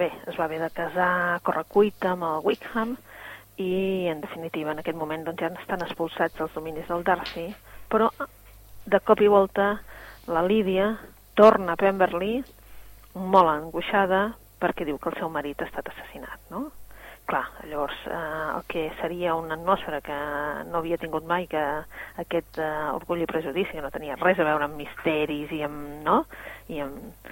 bé, 0.00 0.10
es 0.26 0.40
va 0.40 0.48
haver 0.48 0.58
de 0.64 0.72
casar 0.74 1.12
a 1.36 1.38
correcuita 1.46 2.16
amb 2.16 2.26
el 2.32 2.44
Wickham, 2.50 2.96
i, 3.60 4.08
en 4.08 4.22
definitiva, 4.24 4.72
en 4.72 4.82
aquest 4.82 4.98
moment 4.98 5.22
doncs, 5.26 5.44
ja 5.44 5.52
estan 5.60 5.86
expulsats 5.86 6.42
els 6.42 6.52
dominis 6.56 6.88
del 6.90 7.06
Darcy, 7.06 7.46
però, 7.92 8.10
de 8.90 9.00
cop 9.04 9.20
i 9.22 9.28
volta, 9.30 9.74
la 10.30 10.42
Lídia 10.46 10.94
torna 11.34 11.74
a 11.74 11.80
Pemberley 11.80 12.40
molt 13.14 13.50
angoixada 13.50 14.30
perquè 14.60 14.86
diu 14.86 14.98
que 15.00 15.10
el 15.10 15.18
seu 15.18 15.30
marit 15.32 15.62
ha 15.62 15.66
estat 15.66 15.88
assassinat, 15.90 16.38
no? 16.52 16.68
Clar, 17.30 17.44
llavors, 17.70 17.96
eh, 18.06 18.20
el 18.56 18.64
que 18.70 18.84
seria 19.00 19.34
una 19.38 19.54
atmosfera 19.54 20.00
que 20.02 20.16
no 20.70 20.80
havia 20.80 20.98
tingut 20.98 21.26
mai, 21.26 21.46
que 21.50 21.62
aquest 22.22 22.58
eh, 22.58 22.70
orgull 22.94 23.22
i 23.22 23.28
prejudici, 23.30 23.76
que 23.76 23.84
no 23.84 23.92
tenia 23.94 24.18
res 24.18 24.38
a 24.38 24.46
veure 24.46 24.66
amb 24.66 24.78
misteris 24.78 25.52
i 25.54 25.62
amb, 25.66 26.00
no? 26.06 26.24
I 26.68 26.82
amb 26.86 27.30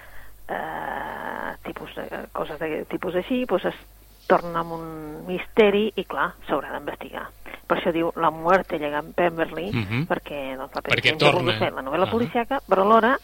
eh, 0.49 1.55
tipus 1.67 1.95
de, 1.99 2.25
coses 2.33 2.61
de 2.63 2.85
tipus 2.91 3.19
així, 3.19 3.45
doncs 3.51 3.71
es 3.73 3.83
torna 4.29 4.63
amb 4.63 4.77
un 4.79 4.89
misteri 5.29 5.89
i, 5.95 6.07
clar, 6.07 6.33
s'haurà 6.49 6.75
d'investigar. 6.75 7.27
Per 7.69 7.77
això 7.79 7.93
diu 7.93 8.11
La 8.17 8.31
muerte 8.33 8.79
llega 8.79 8.99
en 9.05 9.13
Pemberley, 9.13 9.71
Mhm. 9.73 10.07
perquè, 10.09 10.57
doncs, 10.57 10.75
la 10.75 10.83
Perquè 10.83 11.17
torna. 11.19 11.59
fer 11.59 11.71
la 11.73 11.83
novel·la 11.83 12.07
Ah. 12.09 12.11
policiaca, 12.11 12.61
però 12.67 12.83
alhora 12.83 13.19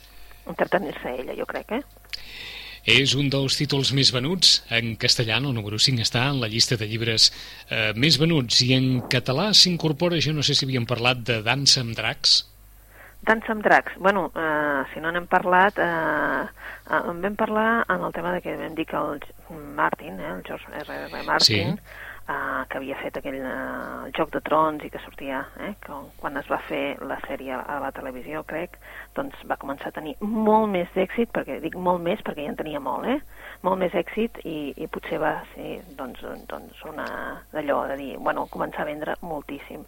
entretenir-se 0.46 1.14
ella, 1.20 1.34
jo 1.34 1.46
crec, 1.46 1.72
eh? 1.72 1.82
És 2.84 3.14
un 3.16 3.30
dels 3.30 3.56
títols 3.56 3.94
més 3.96 4.10
venuts 4.12 4.62
en 4.68 4.96
castellà, 5.00 5.38
el 5.38 5.54
número 5.54 5.78
5 5.78 6.02
està 6.04 6.26
en 6.28 6.38
la 6.42 6.48
llista 6.48 6.76
de 6.76 6.86
llibres 6.86 7.30
eh, 7.70 7.94
més 7.96 8.18
venuts 8.20 8.60
i 8.60 8.74
en 8.74 9.00
català 9.08 9.54
s'incorpora, 9.54 10.20
jo 10.20 10.34
no 10.34 10.42
sé 10.42 10.54
si 10.54 10.66
havíem 10.66 10.84
parlat 10.84 11.16
de 11.24 11.42
Dansa 11.42 11.80
amb 11.80 11.96
dracs. 11.96 12.50
Dansa 13.22 13.52
amb 13.52 13.62
dracs. 13.64 13.94
Bueno, 13.98 14.30
eh, 14.36 14.82
si 14.92 15.00
no 15.00 15.10
n'hem 15.10 15.26
parlat, 15.26 15.78
eh, 15.78 16.44
eh, 16.90 17.00
en 17.08 17.22
vam 17.22 17.34
parlar 17.36 17.86
en 17.88 18.04
el 18.04 18.12
tema 18.12 18.34
de 18.34 18.42
que 18.42 18.54
vam 18.54 18.74
dir 18.74 18.84
que 18.84 18.96
el 18.96 19.18
Martin, 19.74 20.20
eh, 20.20 20.28
el 20.36 20.42
George 20.44 20.66
R. 20.74 20.94
R. 21.08 21.22
Martin, 21.24 21.76
Sí. 21.78 21.82
Uh, 22.28 22.64
que 22.68 22.78
havia 22.78 22.96
fet 23.00 23.18
aquell 23.18 23.40
uh, 23.40 24.08
Joc 24.16 24.32
de 24.34 24.40
Trons 24.44 24.84
i 24.84 24.90
que 24.92 25.00
sortia, 25.04 25.42
eh, 25.66 25.72
que 25.82 25.98
quan 26.20 26.38
es 26.40 26.48
va 26.50 26.60
fer 26.68 26.96
la 27.04 27.18
sèrie 27.26 27.56
a 27.56 27.78
la 27.82 27.90
televisió, 27.96 28.44
crec, 28.48 28.78
doncs 29.16 29.44
va 29.50 29.58
començar 29.60 29.90
a 29.90 29.96
tenir 29.98 30.16
molt 30.20 30.70
més 30.72 30.90
d'èxit, 30.96 31.32
perquè 31.34 31.60
dic 31.64 31.76
molt 31.76 32.02
més 32.04 32.22
perquè 32.24 32.46
ja 32.46 32.54
en 32.54 32.60
tenia 32.60 32.82
molt, 32.82 33.08
eh? 33.08 33.20
molt 33.66 33.80
més 33.80 33.94
èxit 33.96 34.40
i, 34.44 34.72
i 34.76 34.88
potser 34.92 35.20
va 35.22 35.36
ser 35.54 35.78
doncs, 35.98 36.24
doncs 36.50 36.82
una 36.90 37.06
d'allò 37.52 37.84
de 37.92 38.00
dir, 38.00 38.12
bueno, 38.18 38.48
començar 38.52 38.84
a 38.84 38.90
vendre 38.90 39.18
moltíssim. 39.22 39.84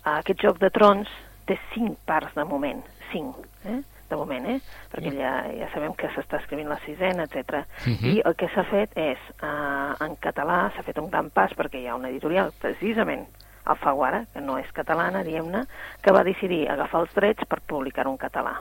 Uh, 0.00 0.18
aquest 0.18 0.42
Joc 0.42 0.60
de 0.62 0.72
Trons 0.74 1.10
té 1.48 1.58
cinc 1.74 1.98
parts 2.06 2.34
de 2.36 2.44
moment, 2.46 2.82
cinc, 3.10 3.38
eh? 3.66 3.80
De 4.10 4.18
moment, 4.18 4.46
eh? 4.50 4.58
perquè 4.92 5.12
ja, 5.16 5.34
ja 5.56 5.68
sabem 5.74 5.94
que 5.98 6.10
s'està 6.14 6.40
escrivint 6.40 6.68
la 6.68 6.78
sisena, 6.84 7.24
etc. 7.24 7.62
Uh 7.86 7.92
-huh. 7.92 8.12
I 8.12 8.22
el 8.24 8.34
que 8.36 8.48
s'ha 8.54 8.64
fet 8.64 8.96
és, 8.96 9.18
eh, 9.42 10.04
en 10.06 10.16
català, 10.20 10.70
s'ha 10.74 10.82
fet 10.82 10.98
un 10.98 11.10
gran 11.10 11.30
pas 11.30 11.52
perquè 11.54 11.78
hi 11.80 11.86
ha 11.88 11.94
una 11.94 12.08
editorial, 12.08 12.52
precisament, 12.60 13.26
Alfaguara, 13.64 14.24
que 14.32 14.40
no 14.40 14.58
és 14.58 14.70
catalana, 14.72 15.22
diguem-ne, 15.22 15.64
que 16.02 16.12
va 16.12 16.24
decidir 16.24 16.68
agafar 16.68 17.02
els 17.02 17.14
drets 17.14 17.44
per 17.44 17.60
publicar-ho 17.60 18.10
en 18.10 18.18
català. 18.18 18.54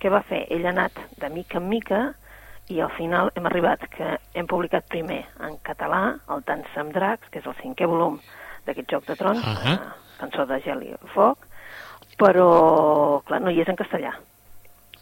Què 0.00 0.10
va 0.10 0.22
fer? 0.22 0.46
Ell 0.50 0.66
ha 0.66 0.70
anat 0.70 0.92
de 1.18 1.28
mica 1.28 1.58
en 1.58 1.68
mica 1.68 2.14
i 2.68 2.80
al 2.80 2.90
final 2.96 3.30
hem 3.34 3.46
arribat 3.46 3.88
que 3.90 4.18
hem 4.34 4.46
publicat 4.46 4.88
primer 4.88 5.24
en 5.40 5.58
català 5.64 6.18
el 6.28 6.44
Dansa 6.46 6.80
amb 6.80 6.92
Dracs, 6.92 7.28
que 7.30 7.40
és 7.40 7.46
el 7.46 7.56
cinquè 7.62 7.86
volum 7.86 8.18
d'aquest 8.66 8.90
Joc 8.90 9.06
de 9.06 9.16
Trons, 9.16 9.44
uh 9.44 9.54
-huh. 9.54 9.74
eh, 9.74 9.78
cançó 10.18 10.46
de 10.46 10.60
gel 10.60 10.82
i 10.82 10.94
foc, 11.14 11.46
però, 12.18 13.22
clar, 13.24 13.40
no 13.40 13.50
hi 13.50 13.60
és 13.60 13.68
en 13.68 13.76
castellà 13.76 14.18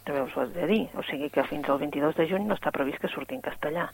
també 0.07 0.23
us 0.23 0.35
ho 0.37 0.45
he 0.45 0.49
de 0.55 0.69
dir, 0.69 0.81
o 0.95 1.03
sigui 1.05 1.29
que 1.33 1.45
fins 1.49 1.67
al 1.69 1.81
22 1.83 2.15
de 2.17 2.25
juny 2.29 2.47
no 2.47 2.55
està 2.55 2.71
previst 2.75 3.03
que 3.03 3.11
surti 3.11 3.35
en 3.35 3.43
castellà. 3.45 3.89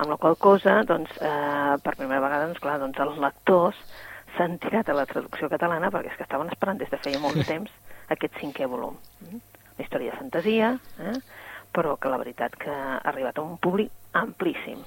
Amb 0.00 0.08
la 0.08 0.16
qual 0.16 0.38
cosa, 0.40 0.78
doncs, 0.88 1.12
eh, 1.20 1.76
per 1.84 1.96
primera 1.98 2.22
vegada, 2.24 2.46
doncs, 2.48 2.62
clar, 2.62 2.78
doncs 2.80 3.00
els 3.04 3.18
lectors 3.20 3.80
s'han 4.36 4.56
tirat 4.62 4.88
a 4.88 4.96
la 4.96 5.04
traducció 5.08 5.50
catalana 5.52 5.90
perquè 5.92 6.12
és 6.12 6.16
que 6.16 6.24
estaven 6.24 6.48
esperant 6.52 6.80
des 6.80 6.90
de 6.92 7.00
feia 7.02 7.20
molt 7.20 7.36
de 7.36 7.44
temps 7.52 7.72
aquest 8.14 8.38
cinquè 8.40 8.68
volum. 8.70 8.96
Mm? 9.26 9.42
Una 9.72 9.84
història 9.84 10.14
de 10.14 10.20
fantasia, 10.20 10.72
eh? 11.00 11.18
però 11.72 11.96
que 12.00 12.12
la 12.12 12.20
veritat 12.20 12.56
que 12.60 12.72
ha 12.72 13.00
arribat 13.10 13.40
a 13.40 13.44
un 13.44 13.58
públic 13.58 13.90
amplíssim. 14.20 14.80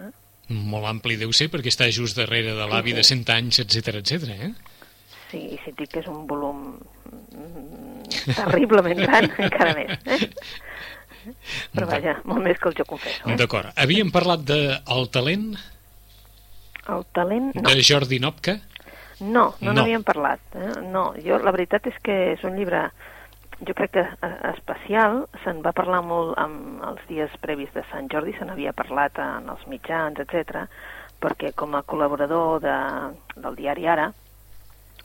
Eh? 0.00 0.10
Molt 0.56 0.88
ampli 0.88 1.16
deu 1.20 1.32
ser 1.36 1.48
perquè 1.52 1.72
està 1.72 1.88
just 1.92 2.18
darrere 2.20 2.54
de 2.56 2.68
l'avi 2.68 2.92
sí, 2.92 2.96
sí. 2.96 3.00
de 3.00 3.24
100 3.24 3.36
anys, 3.36 3.60
etc 3.64 4.00
etc. 4.00 4.32
eh? 4.36 4.75
Sí, 5.30 5.40
i 5.56 5.58
si 5.64 5.72
dic 5.78 5.90
que 5.94 6.02
és 6.02 6.10
un 6.10 6.26
volum 6.30 6.76
terriblement 8.36 9.00
gran, 9.02 9.28
encara 9.46 9.74
més. 9.78 9.96
Eh? 10.06 11.34
Però 11.74 11.88
vaja, 11.90 12.20
molt 12.28 12.44
més 12.44 12.60
que 12.62 12.70
el 12.70 12.76
jo 12.78 12.86
confesso. 12.86 13.24
Eh? 13.26 13.36
D'acord. 13.40 13.72
Havíem 13.82 14.12
parlat 14.14 14.44
de 14.46 14.60
El 14.94 15.10
talent? 15.14 15.50
El 16.86 17.02
talent, 17.16 17.50
no. 17.56 17.66
De 17.66 17.82
Jordi 17.82 18.20
Nopka? 18.22 18.60
No, 19.18 19.48
no 19.64 19.72
n'havíem 19.72 20.04
no. 20.04 20.06
parlat. 20.06 20.42
Eh? 20.54 20.72
No, 20.86 21.08
jo, 21.24 21.40
la 21.42 21.54
veritat 21.56 21.88
és 21.90 21.98
que 22.04 22.16
és 22.36 22.46
un 22.46 22.54
llibre 22.58 22.86
jo 23.66 23.72
crec 23.72 23.94
que 23.96 24.04
eh, 24.04 24.34
especial, 24.52 25.22
se'n 25.42 25.62
va 25.64 25.72
parlar 25.74 26.02
molt 26.04 26.36
amb 26.38 26.84
els 26.84 27.02
dies 27.08 27.32
previs 27.40 27.72
de 27.74 27.82
Sant 27.90 28.10
Jordi, 28.12 28.36
se 28.36 28.44
n'havia 28.44 28.76
parlat 28.76 29.16
en 29.22 29.48
els 29.50 29.64
mitjans, 29.72 30.20
etc 30.22 30.68
perquè 31.22 31.52
com 31.56 31.74
a 31.76 31.82
col·laborador 31.88 32.60
de, 32.64 32.76
del 33.36 33.58
diari 33.58 33.86
Ara, 33.88 34.10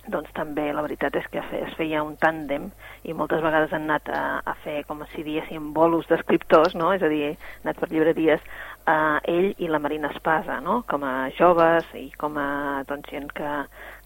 doncs 0.10 0.31
també 0.34 0.72
la 0.74 0.81
veritat 0.81 1.15
és 1.20 1.27
que 1.29 1.41
es 1.41 1.75
feia 1.77 2.01
un 2.03 2.15
tàndem 2.22 2.70
i 3.05 3.13
moltes 3.13 3.43
vegades 3.46 3.74
han 3.75 3.86
anat 3.86 4.10
a, 4.10 4.24
a 4.41 4.55
fer, 4.63 4.81
com 4.89 5.03
si 5.13 5.24
diguéssim, 5.24 5.72
bolos 5.75 6.08
d'escriptors, 6.10 6.74
no? 6.75 6.89
és 6.96 7.03
a 7.05 7.10
dir, 7.12 7.36
anat 7.63 7.81
per 7.81 7.91
llibreries, 7.91 8.41
eh, 8.86 9.20
ell 9.34 9.50
i 9.64 9.70
la 9.72 9.80
Marina 9.80 10.12
Espasa, 10.14 10.60
no? 10.64 10.82
com 10.90 11.04
a 11.08 11.30
joves 11.38 11.88
i 11.98 12.10
com 12.18 12.38
a 12.42 12.84
doncs, 12.90 13.10
gent 13.12 13.30
que, 13.38 13.52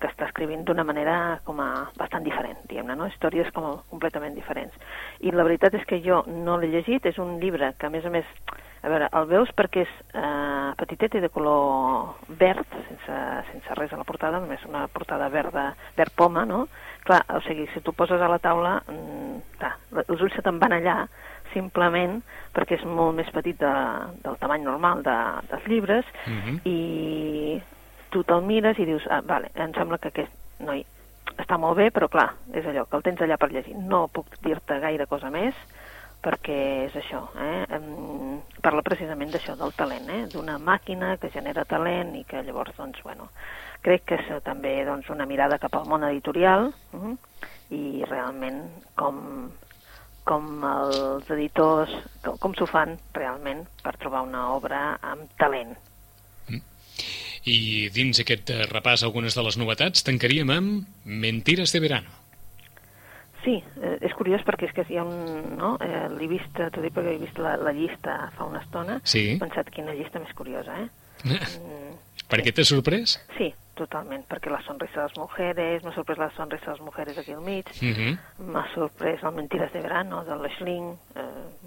que 0.01 0.12
està 0.12 0.29
escrivint 0.29 0.65
d'una 0.67 0.86
manera 0.88 1.39
com 1.48 1.62
a 1.63 1.70
bastant 2.00 2.25
diferent, 2.27 2.60
diguem-ne, 2.70 2.98
no? 3.00 3.10
històries 3.12 3.51
com 3.55 3.70
a 3.70 3.74
completament 3.91 4.36
diferents. 4.38 4.75
I 5.22 5.34
la 5.36 5.48
veritat 5.48 5.75
és 5.79 5.88
que 5.89 6.01
jo 6.05 6.24
no 6.27 6.60
l'he 6.60 6.74
llegit, 6.74 7.05
és 7.05 7.20
un 7.22 7.38
llibre 7.41 7.74
que 7.79 7.89
a 7.89 7.94
més 7.94 8.05
a 8.05 8.13
més 8.13 8.29
a 8.86 8.89
veure, 8.91 9.08
el 9.17 9.25
veus 9.25 9.50
perquè 9.58 9.82
és 9.82 9.94
eh, 10.13 10.74
petitet 10.77 11.15
i 11.17 11.22
de 11.24 11.32
color 11.34 12.20
verd, 12.38 12.75
sense, 12.86 13.15
sense 13.50 13.77
res 13.79 13.94
a 13.96 13.98
la 13.98 14.05
portada, 14.05 14.38
només 14.44 14.62
una 14.70 14.84
portada 14.94 15.29
verda, 15.34 15.72
verd 15.98 16.13
poma, 16.13 16.44
no? 16.46 16.67
Clar, 17.08 17.24
o 17.34 17.41
sigui, 17.48 17.65
si 17.74 17.82
tu 17.82 17.96
poses 17.98 18.22
a 18.22 18.29
la 18.29 18.38
taula, 18.44 18.75
mm, 18.86 19.25
clar, 19.59 19.75
els 20.07 20.21
ulls 20.21 20.33
se 20.35 20.43
te'n 20.45 20.59
van 20.59 20.75
allà 20.77 20.97
simplement 21.53 22.19
perquè 22.55 22.79
és 22.79 22.85
molt 22.85 23.15
més 23.15 23.29
petit 23.35 23.57
de, 23.59 23.73
del 24.23 24.37
tamany 24.41 24.63
normal 24.63 25.03
de, 25.03 25.15
dels 25.51 25.67
llibres 25.71 26.05
uh 26.25 26.31
mhm. 26.31 26.41
-huh. 26.41 26.59
i 26.65 27.61
tu 28.09 28.23
te'l 28.23 28.41
mires 28.41 28.77
i 28.79 28.85
dius, 28.85 29.03
ah, 29.09 29.21
vale, 29.21 29.51
em 29.55 29.73
sembla 29.73 29.97
que 29.97 30.07
aquest 30.07 30.31
noi 30.59 30.85
està 31.37 31.57
molt 31.59 31.75
bé, 31.77 31.89
però 31.91 32.07
clar, 32.07 32.29
és 32.53 32.65
allò, 32.65 32.85
que 32.85 32.95
el 32.95 33.03
tens 33.03 33.21
allà 33.21 33.37
per 33.37 33.51
llegir. 33.51 33.75
No 33.75 34.07
puc 34.07 34.37
dir-te 34.45 34.79
gaire 34.79 35.07
cosa 35.11 35.29
més, 35.33 35.53
perquè 36.25 36.85
és 36.87 36.95
això, 36.95 37.21
eh? 37.37 37.79
parla 38.63 38.81
precisament 38.81 39.33
d'això, 39.33 39.55
del 39.59 39.75
talent, 39.77 40.09
eh? 40.09 40.21
d'una 40.31 40.57
màquina 40.57 41.17
que 41.21 41.29
genera 41.33 41.67
talent 41.69 42.15
i 42.15 42.23
que 42.23 42.41
llavors, 42.41 42.73
doncs, 42.77 43.03
bueno, 43.03 43.29
crec 43.85 44.07
que 44.09 44.17
és 44.21 44.43
també 44.43 44.79
doncs, 44.87 45.11
una 45.13 45.27
mirada 45.29 45.59
cap 45.61 45.75
al 45.77 45.85
món 45.85 46.07
editorial 46.07 46.71
uh 46.71 47.01
-huh, 47.01 47.17
i 47.74 48.03
realment 48.05 48.62
com, 49.00 49.22
com 50.27 50.65
els 50.69 51.31
editors, 51.34 51.93
com, 52.25 52.38
com 52.41 52.57
s'ho 52.57 52.67
fan 52.69 52.98
realment 53.15 53.65
per 53.84 53.95
trobar 54.01 54.25
una 54.27 54.50
obra 54.55 54.84
amb 55.01 55.31
talent. 55.39 55.74
Mm. 56.50 56.62
I 57.50 57.57
dins 57.93 58.22
aquest 58.22 58.53
repàs 58.72 59.05
algunes 59.05 59.38
de 59.38 59.45
les 59.45 59.57
novetats 59.62 60.05
tancaríem 60.05 60.53
amb 60.53 61.10
Mentiras 61.25 61.74
de 61.74 61.81
verano. 61.84 62.22
Sí, 63.45 63.60
eh, 63.77 63.98
és 64.01 64.13
curiós 64.17 64.41
perquè 64.41 64.65
és 64.65 64.74
que 64.74 64.86
hi 64.89 64.98
ha 64.98 65.03
un... 65.05 65.57
No? 65.60 65.75
Eh, 65.84 66.07
l'he 66.17 66.29
vist, 66.31 66.50
t'ho 66.57 66.81
dic 66.81 66.95
perquè 66.95 67.13
he 67.13 67.22
vist 67.22 67.38
la, 67.38 67.53
la 67.62 67.74
llista 67.77 68.17
fa 68.34 68.48
una 68.50 68.63
estona, 68.63 68.98
sí. 69.05 69.27
he 69.36 69.38
pensat 69.41 69.69
quina 69.74 69.93
llista 69.93 70.22
més 70.22 70.34
curiosa, 70.38 70.79
eh? 70.81 71.29
mm, 71.29 71.93
per 72.31 72.41
què 72.41 72.55
t'ha 72.55 72.65
sorprès? 72.65 73.19
Sí, 73.38 73.51
totalment, 73.77 74.24
perquè 74.29 74.51
la 74.51 74.62
sonrisa 74.65 75.03
de 75.03 75.10
les 75.10 75.17
mujeres, 75.20 75.84
m'ha 75.86 75.94
sorprès 75.96 76.20
la 76.22 76.29
sonrisa 76.36 76.72
de 76.72 76.77
les 76.77 76.86
mujeres 76.86 77.17
aquí 77.22 77.34
al 77.36 77.41
mig, 77.41 77.67
uh 77.67 77.91
-huh. 77.98 78.17
m'ha 78.39 78.65
sorprès 78.74 79.24
el 79.24 79.36
Mentiras 79.36 79.72
de 79.74 79.82
Verano, 79.82 80.24
de 80.24 80.36
l'Schling, 80.36 80.98
eh, 81.15 81.22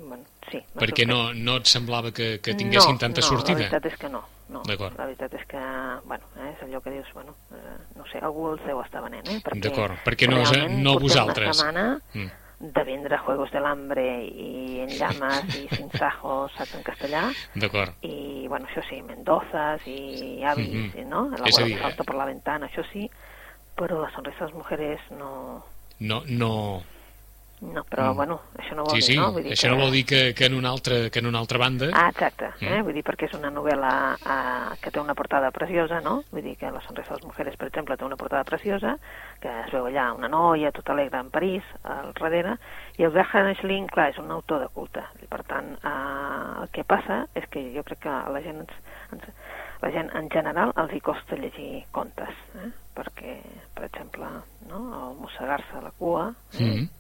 bueno, 0.09 0.25
sí. 0.51 0.63
Perquè 0.75 1.07
no, 1.07 1.33
no 1.35 1.57
et 1.57 1.67
semblava 1.67 2.11
que, 2.11 2.41
que 2.41 2.55
tinguessin 2.55 2.93
no, 2.93 2.99
tanta 2.99 3.21
no, 3.21 3.27
sortida? 3.27 3.59
No, 3.59 3.65
la 3.65 3.69
veritat 3.69 3.93
és 3.93 3.99
que 3.99 4.09
no, 4.09 4.25
no. 4.49 4.63
La 4.67 5.05
veritat 5.07 5.35
és 5.35 5.47
que, 5.47 5.63
bueno, 6.05 6.25
eh, 6.37 6.55
és 6.55 6.63
allò 6.63 6.81
que 6.81 6.91
dius, 6.91 7.13
bueno, 7.15 7.35
eh, 7.53 7.79
no 7.97 8.05
sé, 8.07 8.19
algú 8.19 8.53
el 8.53 8.59
seu 8.65 8.81
està 8.81 9.01
venent, 9.01 9.27
eh? 9.29 9.41
D'acord, 9.55 9.95
perquè 10.05 10.29
no, 10.29 10.43
no 10.69 10.99
vosaltres. 10.99 11.47
Una 11.47 11.53
setmana 11.55 12.01
mm 12.15 12.48
de 12.61 12.85
vendre 12.85 13.19
Juegos 13.19 13.53
del 13.53 13.67
Hambre 13.67 14.05
i 14.27 14.81
En 14.83 14.91
llamas 14.99 15.47
i 15.55 15.69
Sin 15.75 15.91
Sajos, 15.95 16.53
saps, 16.57 16.75
en 16.75 16.83
castellà. 16.83 17.23
D'acord. 17.55 17.95
I, 18.03 18.47
bueno, 18.51 18.67
això 18.67 18.83
sí, 18.89 19.01
Mendozas 19.03 19.87
i 19.87 20.43
Avis, 20.43 20.75
mm 20.75 20.91
-hmm. 20.91 21.07
no? 21.07 21.29
La 21.31 21.47
és 21.47 21.59
a 21.59 21.63
dir, 21.63 21.79
salto 21.79 22.05
per 22.05 22.17
la 22.17 22.27
ventana, 22.27 22.67
això 22.67 22.85
sí, 22.93 23.09
però 23.77 24.01
la 24.03 24.11
sonrisa 24.11 24.41
de 24.41 24.47
les 24.47 24.55
mujeres 24.55 25.01
no... 25.11 25.65
No, 26.01 26.23
no, 26.27 26.83
no, 27.61 27.83
però, 27.85 28.13
mm. 28.13 28.17
bueno, 28.17 28.41
això 28.55 28.77
no 28.77 28.85
vol 28.87 28.95
sí, 28.95 29.01
dir, 29.01 29.15
sí. 29.15 29.17
no? 29.19 29.33
Vull 29.33 29.43
dir 29.43 29.53
això 29.57 29.67
que... 29.67 29.71
no 29.73 29.79
vol 29.83 29.93
dir 29.93 30.05
que, 30.07 30.21
que, 30.35 30.47
en 30.47 30.55
una 30.55 30.71
altra, 30.71 31.11
que 31.11 31.19
en 31.19 31.27
una 31.27 31.41
altra 31.43 31.59
banda... 31.59 31.89
Ah, 31.93 32.09
exacte, 32.13 32.53
mm. 32.61 32.71
eh? 32.71 32.83
vull 32.87 32.95
dir, 32.95 33.03
perquè 33.07 33.27
és 33.27 33.35
una 33.35 33.51
novel·la 33.51 33.95
eh, 34.15 34.77
que 34.83 34.93
té 34.95 35.03
una 35.03 35.17
portada 35.19 35.51
preciosa, 35.51 35.99
no? 36.05 36.21
Vull 36.31 36.45
dir 36.47 36.55
que 36.61 36.71
La 36.71 36.83
sonrisa 36.87 37.17
de 37.17 37.19
les 37.19 37.27
mujeres, 37.27 37.57
per 37.59 37.69
exemple, 37.69 37.97
té 37.97 38.07
una 38.07 38.19
portada 38.21 38.45
preciosa, 38.47 38.95
que 39.43 39.53
es 39.65 39.71
veu 39.75 39.87
allà 39.89 40.09
una 40.17 40.31
noia 40.33 40.73
tot 40.75 40.91
alegre 40.91 41.21
en 41.21 41.31
París, 41.35 41.67
al 41.85 42.13
darrere, 42.19 42.57
i 42.99 43.07
el 43.07 43.15
Berhan 43.15 43.53
Schling, 43.61 43.87
clar, 43.93 44.09
és 44.13 44.19
un 44.23 44.31
autor 44.35 44.65
de 44.65 44.69
culte, 44.75 45.05
i 45.23 45.31
per 45.31 45.43
tant, 45.49 45.73
eh, 45.79 45.95
el 46.65 46.71
que 46.75 46.85
passa 46.89 47.23
és 47.39 47.47
que 47.53 47.63
jo 47.77 47.87
crec 47.87 48.03
que 48.07 48.19
la 48.35 48.43
gent, 48.45 48.65
ens, 48.65 49.01
ens, 49.15 49.31
la 49.83 49.93
gent 49.95 50.11
en 50.19 50.31
general 50.35 50.75
els 50.83 50.95
hi 50.95 51.01
costa 51.05 51.39
llegir 51.39 51.85
contes, 51.95 52.45
eh? 52.59 52.71
perquè, 52.99 53.39
per 53.75 53.87
exemple, 53.87 54.31
no? 54.69 54.85
el 55.01 55.19
mossegar-se 55.23 55.83
la 55.87 55.95
cua, 55.99 56.31
eh? 56.59 56.71
mm 56.71 56.95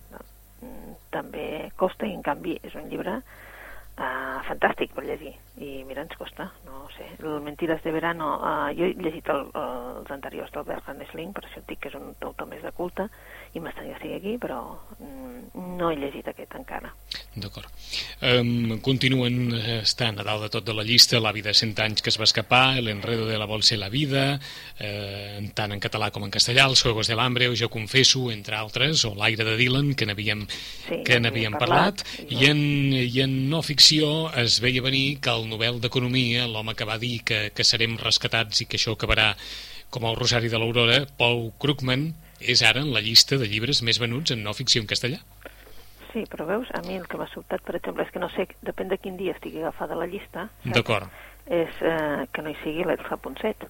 també 1.14 1.70
costa 1.78 2.06
i 2.08 2.14
en 2.16 2.22
canvi 2.26 2.56
és 2.66 2.74
un 2.78 2.88
llibre 2.90 3.18
uh, 3.18 4.38
fantàstic 4.48 4.94
per 4.96 5.04
llegir 5.06 5.36
i 5.60 5.84
mira, 5.84 6.04
ens 6.06 6.16
costa, 6.18 6.52
no 6.66 6.86
sé. 6.96 7.06
El 7.18 7.40
Mentiras 7.44 7.82
de 7.82 7.92
Verano, 7.92 8.34
uh, 8.38 8.68
jo 8.76 8.86
he 8.86 8.94
llegit 8.98 9.28
el, 9.32 9.48
els 9.58 10.10
anteriors 10.14 10.52
del 10.54 10.66
Bertrand 10.68 11.04
Schling 11.10 11.34
per 11.36 11.44
això 11.44 11.62
et 11.62 11.68
dic 11.68 11.82
que 11.82 11.92
és 11.92 11.98
un 11.98 12.12
autor 12.14 12.48
més 12.50 12.62
de 12.62 12.72
culte 12.76 13.08
i 13.56 13.62
m'estaria 13.62 13.96
que 13.98 14.02
sigui 14.02 14.16
aquí, 14.18 14.34
però 14.40 14.60
mm, 14.98 15.74
no 15.78 15.90
he 15.90 15.96
llegit 15.98 16.28
aquest 16.30 16.54
encara. 16.58 16.92
D'acord. 17.38 17.68
Um, 18.22 18.78
continuen 18.82 19.52
estant 19.78 20.18
a 20.18 20.26
dalt 20.26 20.46
de 20.46 20.50
tot 20.52 20.66
de 20.66 20.74
la 20.74 20.84
llista 20.86 21.20
L'avi 21.22 21.42
de 21.44 21.54
100 21.54 21.74
anys 21.84 22.02
que 22.02 22.10
es 22.12 22.18
va 22.20 22.26
escapar, 22.28 22.80
L'enredo 22.82 23.26
de 23.28 23.38
la 23.38 23.46
bolsa 23.48 23.74
i 23.76 23.80
la 23.80 23.90
vida, 23.92 24.38
eh, 24.78 25.38
tant 25.54 25.72
en 25.74 25.82
català 25.82 26.10
com 26.14 26.26
en 26.26 26.34
castellà, 26.34 26.66
Els 26.68 26.82
juegos 26.82 27.08
de 27.08 27.16
l'hambre 27.18 27.48
Jo 27.58 27.70
confesso, 27.72 28.28
entre 28.30 28.56
altres, 28.56 29.04
o 29.08 29.14
L'aire 29.14 29.46
de 29.46 29.56
Dylan, 29.56 29.94
que 29.94 30.06
n'havíem 30.06 30.46
Sí, 30.48 31.02
que 31.04 31.18
n'havíem 31.20 31.56
parlat, 31.58 32.02
parlat, 32.04 32.32
i 32.32 32.50
en, 32.50 32.60
i 32.92 33.22
en 33.24 33.34
no 33.50 33.62
ficció 33.62 34.28
es 34.38 34.58
veia 34.64 34.82
venir 34.84 35.18
que 35.24 35.32
el 35.32 35.47
Nobel 35.48 35.80
d'Economia, 35.82 36.46
l'home 36.46 36.74
que 36.78 36.86
va 36.88 36.98
dir 37.02 37.22
que, 37.24 37.40
que 37.54 37.64
serem 37.66 37.96
rescatats 38.00 38.62
i 38.62 38.68
que 38.68 38.78
això 38.80 38.94
acabarà 38.96 39.32
com 39.90 40.04
el 40.04 40.16
Rosari 40.20 40.50
de 40.52 40.60
l'Aurora, 40.60 41.02
Paul 41.18 41.50
Krugman, 41.58 42.10
és 42.40 42.62
ara 42.62 42.84
en 42.84 42.92
la 42.94 43.00
llista 43.02 43.38
de 43.40 43.48
llibres 43.50 43.82
més 43.82 43.98
venuts 43.98 44.34
en 44.34 44.44
no 44.44 44.54
ficció 44.54 44.82
en 44.84 44.86
castellà. 44.90 45.18
Sí, 46.12 46.22
però 46.30 46.46
veus, 46.48 46.68
a 46.72 46.80
mi 46.86 46.96
el 46.96 47.08
que 47.08 47.18
m'ha 47.20 47.28
sobtat, 47.32 47.60
per 47.66 47.76
exemple, 47.76 48.04
és 48.06 48.12
que 48.14 48.22
no 48.22 48.30
sé, 48.32 48.46
depèn 48.64 48.88
de 48.92 48.96
quin 49.00 49.18
dia 49.18 49.34
estigui 49.36 49.60
agafada 49.60 49.98
la 49.98 50.06
llista? 50.08 50.48
D'acord. 50.64 51.08
és 51.48 51.76
eh, 51.80 52.26
que 52.32 52.42
no 52.44 52.50
hi 52.52 52.56
sigui 52.62 52.84
l'Elsa 52.84 53.16
Ponset, 53.16 53.68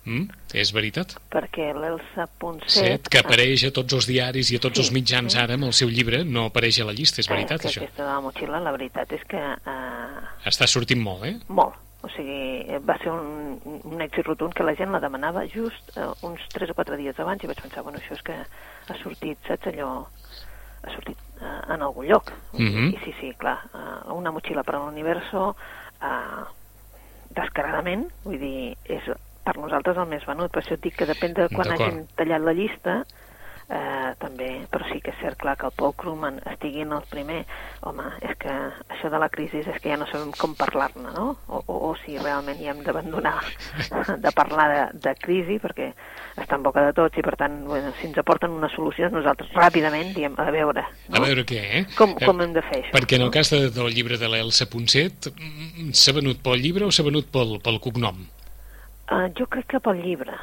Mm? 0.00 0.30
És 0.56 0.70
veritat? 0.72 1.12
perquè 1.28 1.66
l'Elsa 1.76 2.24
Ponset... 2.40 2.70
Set, 2.72 3.08
que 3.12 3.20
apareix 3.20 3.66
a 3.68 3.70
tots 3.76 3.92
els 3.98 4.06
diaris 4.08 4.48
i 4.48 4.56
a 4.56 4.62
tots 4.64 4.78
Sí, 4.80 4.86
els 4.86 4.92
mitjans 4.96 5.34
sí. 5.34 5.38
ara 5.38 5.58
amb 5.58 5.66
el 5.68 5.74
seu 5.76 5.90
llibre, 5.92 6.22
no 6.24 6.46
apareix 6.48 6.78
a 6.80 6.86
la 6.88 6.94
llista, 6.96 7.20
és 7.20 7.28
veritat, 7.28 7.60
que 7.60 7.68
això. 7.68 7.82
Aquesta 7.84 8.06
de 8.06 8.08
la 8.08 8.22
motxilla, 8.24 8.62
la 8.64 8.72
veritat 8.72 9.12
és 9.12 9.26
que 9.28 9.36
eh, 9.36 9.99
Està 10.48 10.66
sortint 10.70 11.00
molt, 11.02 11.24
eh? 11.28 11.36
molt. 11.48 11.76
O 12.00 12.08
sigui, 12.14 12.78
va 12.88 12.96
ser 13.02 13.10
un, 13.12 13.58
un 13.84 14.00
èxit 14.00 14.24
rotund 14.24 14.54
que 14.56 14.64
la 14.64 14.72
gent 14.78 14.92
la 14.94 15.02
demanava 15.02 15.42
just 15.52 15.90
eh, 16.00 16.06
uns 16.24 16.46
3 16.54 16.72
o 16.72 16.76
4 16.78 16.96
dies 16.96 17.18
abans 17.20 17.44
i 17.44 17.50
vaig 17.50 17.60
pensar, 17.60 17.84
bueno, 17.84 18.00
això 18.00 18.16
és 18.16 18.22
que 18.24 18.36
ha 18.40 18.96
sortit, 19.02 19.36
saps, 19.48 19.68
allò... 19.74 19.90
ha 20.80 20.94
sortit 20.94 21.18
eh, 21.42 21.74
en 21.74 21.84
algun 21.84 22.08
lloc. 22.08 22.32
Mhm. 22.56 22.94
I 22.94 23.02
sí, 23.04 23.12
sí, 23.20 23.34
clar, 23.36 23.58
eh, 23.74 24.12
una 24.16 24.32
motxilla 24.32 24.64
per 24.64 24.78
a 24.78 24.84
l'universo 24.86 25.50
eh, 26.00 26.44
descaradament, 27.36 28.08
vull 28.24 28.40
dir, 28.40 28.72
és 28.88 29.12
per 29.44 29.56
nosaltres 29.58 30.00
el 30.00 30.08
més 30.08 30.24
venut, 30.28 30.48
per 30.52 30.62
això 30.62 30.76
et 30.76 30.84
dic 30.84 30.96
que 30.96 31.08
depèn 31.08 31.36
de 31.36 31.50
quan 31.52 31.68
hagin 31.74 32.06
tallat 32.16 32.48
la 32.48 32.56
llista, 32.56 33.02
eh, 33.70 34.12
també, 34.20 34.50
però 34.70 34.86
sí 34.90 35.00
que 35.02 35.12
és 35.14 35.20
cert, 35.22 35.38
clar, 35.40 35.56
que 35.58 35.68
el 35.70 35.74
Paul 35.78 35.94
Krugman 35.98 36.40
estigui 36.52 36.84
en 36.84 36.94
el 36.96 37.06
primer, 37.10 37.40
home, 37.86 38.06
és 38.26 38.36
que 38.42 38.52
això 38.90 39.10
de 39.12 39.20
la 39.22 39.30
crisi 39.32 39.62
és 39.62 39.80
que 39.80 39.92
ja 39.92 39.98
no 40.00 40.08
sabem 40.10 40.32
com 40.38 40.54
parlar-ne, 40.58 41.14
no? 41.14 41.26
O, 41.48 41.62
o, 41.62 41.78
o 41.90 41.92
si 42.02 42.18
realment 42.18 42.60
ja 42.60 42.74
hem 42.74 42.84
d'abandonar 42.86 43.36
de 44.24 44.34
parlar 44.36 44.68
de, 44.72 44.82
de 45.08 45.14
crisi, 45.22 45.60
perquè 45.62 45.90
està 46.36 46.58
en 46.58 46.66
boca 46.66 46.84
de 46.86 46.94
tots 46.96 47.18
i, 47.18 47.24
per 47.26 47.36
tant, 47.40 47.60
bueno, 47.68 47.94
si 48.00 48.08
ens 48.10 48.20
aporten 48.20 48.54
una 48.54 48.70
solució, 48.74 49.10
nosaltres 49.12 49.52
ràpidament 49.56 50.14
diem, 50.16 50.36
a 50.38 50.50
veure, 50.54 50.84
no? 51.08 51.20
A 51.20 51.24
veure 51.26 51.46
què, 51.48 51.62
eh? 51.80 51.84
com, 51.96 52.16
Eh, 52.20 52.26
com 52.26 52.40
hem 52.42 52.52
de 52.52 52.62
fer 52.66 52.80
això? 52.82 52.92
Perquè 52.96 53.18
en 53.18 53.26
el 53.26 53.32
cas 53.34 53.52
de, 53.54 53.62
del 53.72 53.94
llibre 53.94 54.18
de 54.20 54.28
l'Elsa 54.28 54.66
Ponset, 54.70 55.30
mm, 55.32 55.92
s'ha 55.96 56.14
venut 56.16 56.42
pel 56.44 56.60
llibre 56.60 56.86
o 56.86 56.92
s'ha 56.92 57.06
venut 57.06 57.30
pel, 57.32 57.56
pel 57.64 57.78
cognom? 57.82 58.20
Uh, 59.10 59.26
jo 59.38 59.46
crec 59.50 59.66
que 59.72 59.80
pel 59.82 60.02
llibre, 60.04 60.36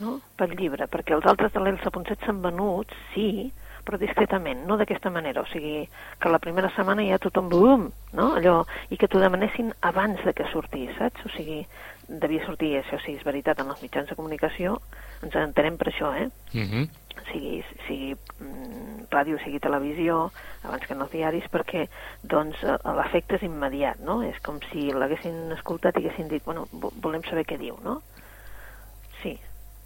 no? 0.00 0.20
Pel 0.36 0.56
llibre, 0.56 0.86
perquè 0.88 1.14
els 1.14 1.26
altres 1.26 1.52
de 1.52 1.60
l'Elsa 1.60 1.90
Ponset 1.90 2.18
s'han 2.24 2.42
venut, 2.42 2.90
sí, 3.14 3.52
però 3.84 3.98
discretament, 4.00 4.64
no 4.66 4.78
d'aquesta 4.80 5.10
manera, 5.10 5.42
o 5.42 5.46
sigui, 5.46 5.86
que 6.18 6.28
la 6.32 6.38
primera 6.38 6.70
setmana 6.74 7.04
ja 7.04 7.18
tothom, 7.18 7.48
bum, 7.52 7.90
no? 8.16 8.30
Allò, 8.38 8.64
i 8.90 8.96
que 8.96 9.08
t'ho 9.08 9.20
demanessin 9.20 9.74
abans 9.82 10.24
de 10.24 10.32
que 10.32 10.46
sortís, 10.52 10.90
saps? 10.96 11.26
O 11.26 11.28
sigui, 11.36 11.66
devia 12.08 12.44
sortir, 12.46 12.78
això 12.80 12.98
sí, 13.04 13.12
és 13.18 13.24
veritat, 13.24 13.60
en 13.60 13.68
els 13.68 13.82
mitjans 13.82 14.08
de 14.08 14.16
comunicació, 14.16 14.78
ens 15.22 15.34
entenem 15.36 15.76
per 15.76 15.88
això, 15.92 16.14
eh? 16.16 16.30
Uh 16.54 16.60
-huh. 16.64 16.88
sigui, 17.30 17.62
sigui 17.86 18.16
mm, 18.40 19.06
ràdio, 19.10 19.38
sigui 19.44 19.60
televisió, 19.60 20.30
abans 20.64 20.86
que 20.86 20.92
en 20.94 21.00
els 21.02 21.10
diaris, 21.12 21.44
perquè 21.52 21.86
doncs 22.22 22.56
l'efecte 22.62 23.36
és 23.36 23.42
immediat, 23.42 23.98
no? 24.00 24.22
És 24.22 24.40
com 24.40 24.58
si 24.72 24.90
l'haguessin 24.92 25.52
escoltat 25.52 25.96
i 25.96 26.06
haguessin 26.06 26.28
dit, 26.28 26.42
bueno, 26.44 26.66
vo- 26.72 26.92
volem 27.02 27.22
saber 27.22 27.44
què 27.46 27.58
diu, 27.58 27.76
no? 27.84 28.00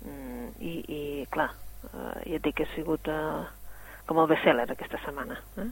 Sí. 0.03 0.09
Mm, 0.09 0.49
i, 0.61 0.73
I, 0.89 1.27
clar, 1.31 1.51
eh, 1.85 2.31
ja 2.31 2.37
et 2.37 2.43
dic 2.43 2.55
que 2.57 2.65
ha 2.65 2.75
sigut 2.75 3.09
eh, 3.09 3.45
com 4.07 4.19
el 4.19 4.29
best-seller 4.31 4.67
aquesta 4.71 4.99
setmana. 5.05 5.39
Eh? 5.59 5.69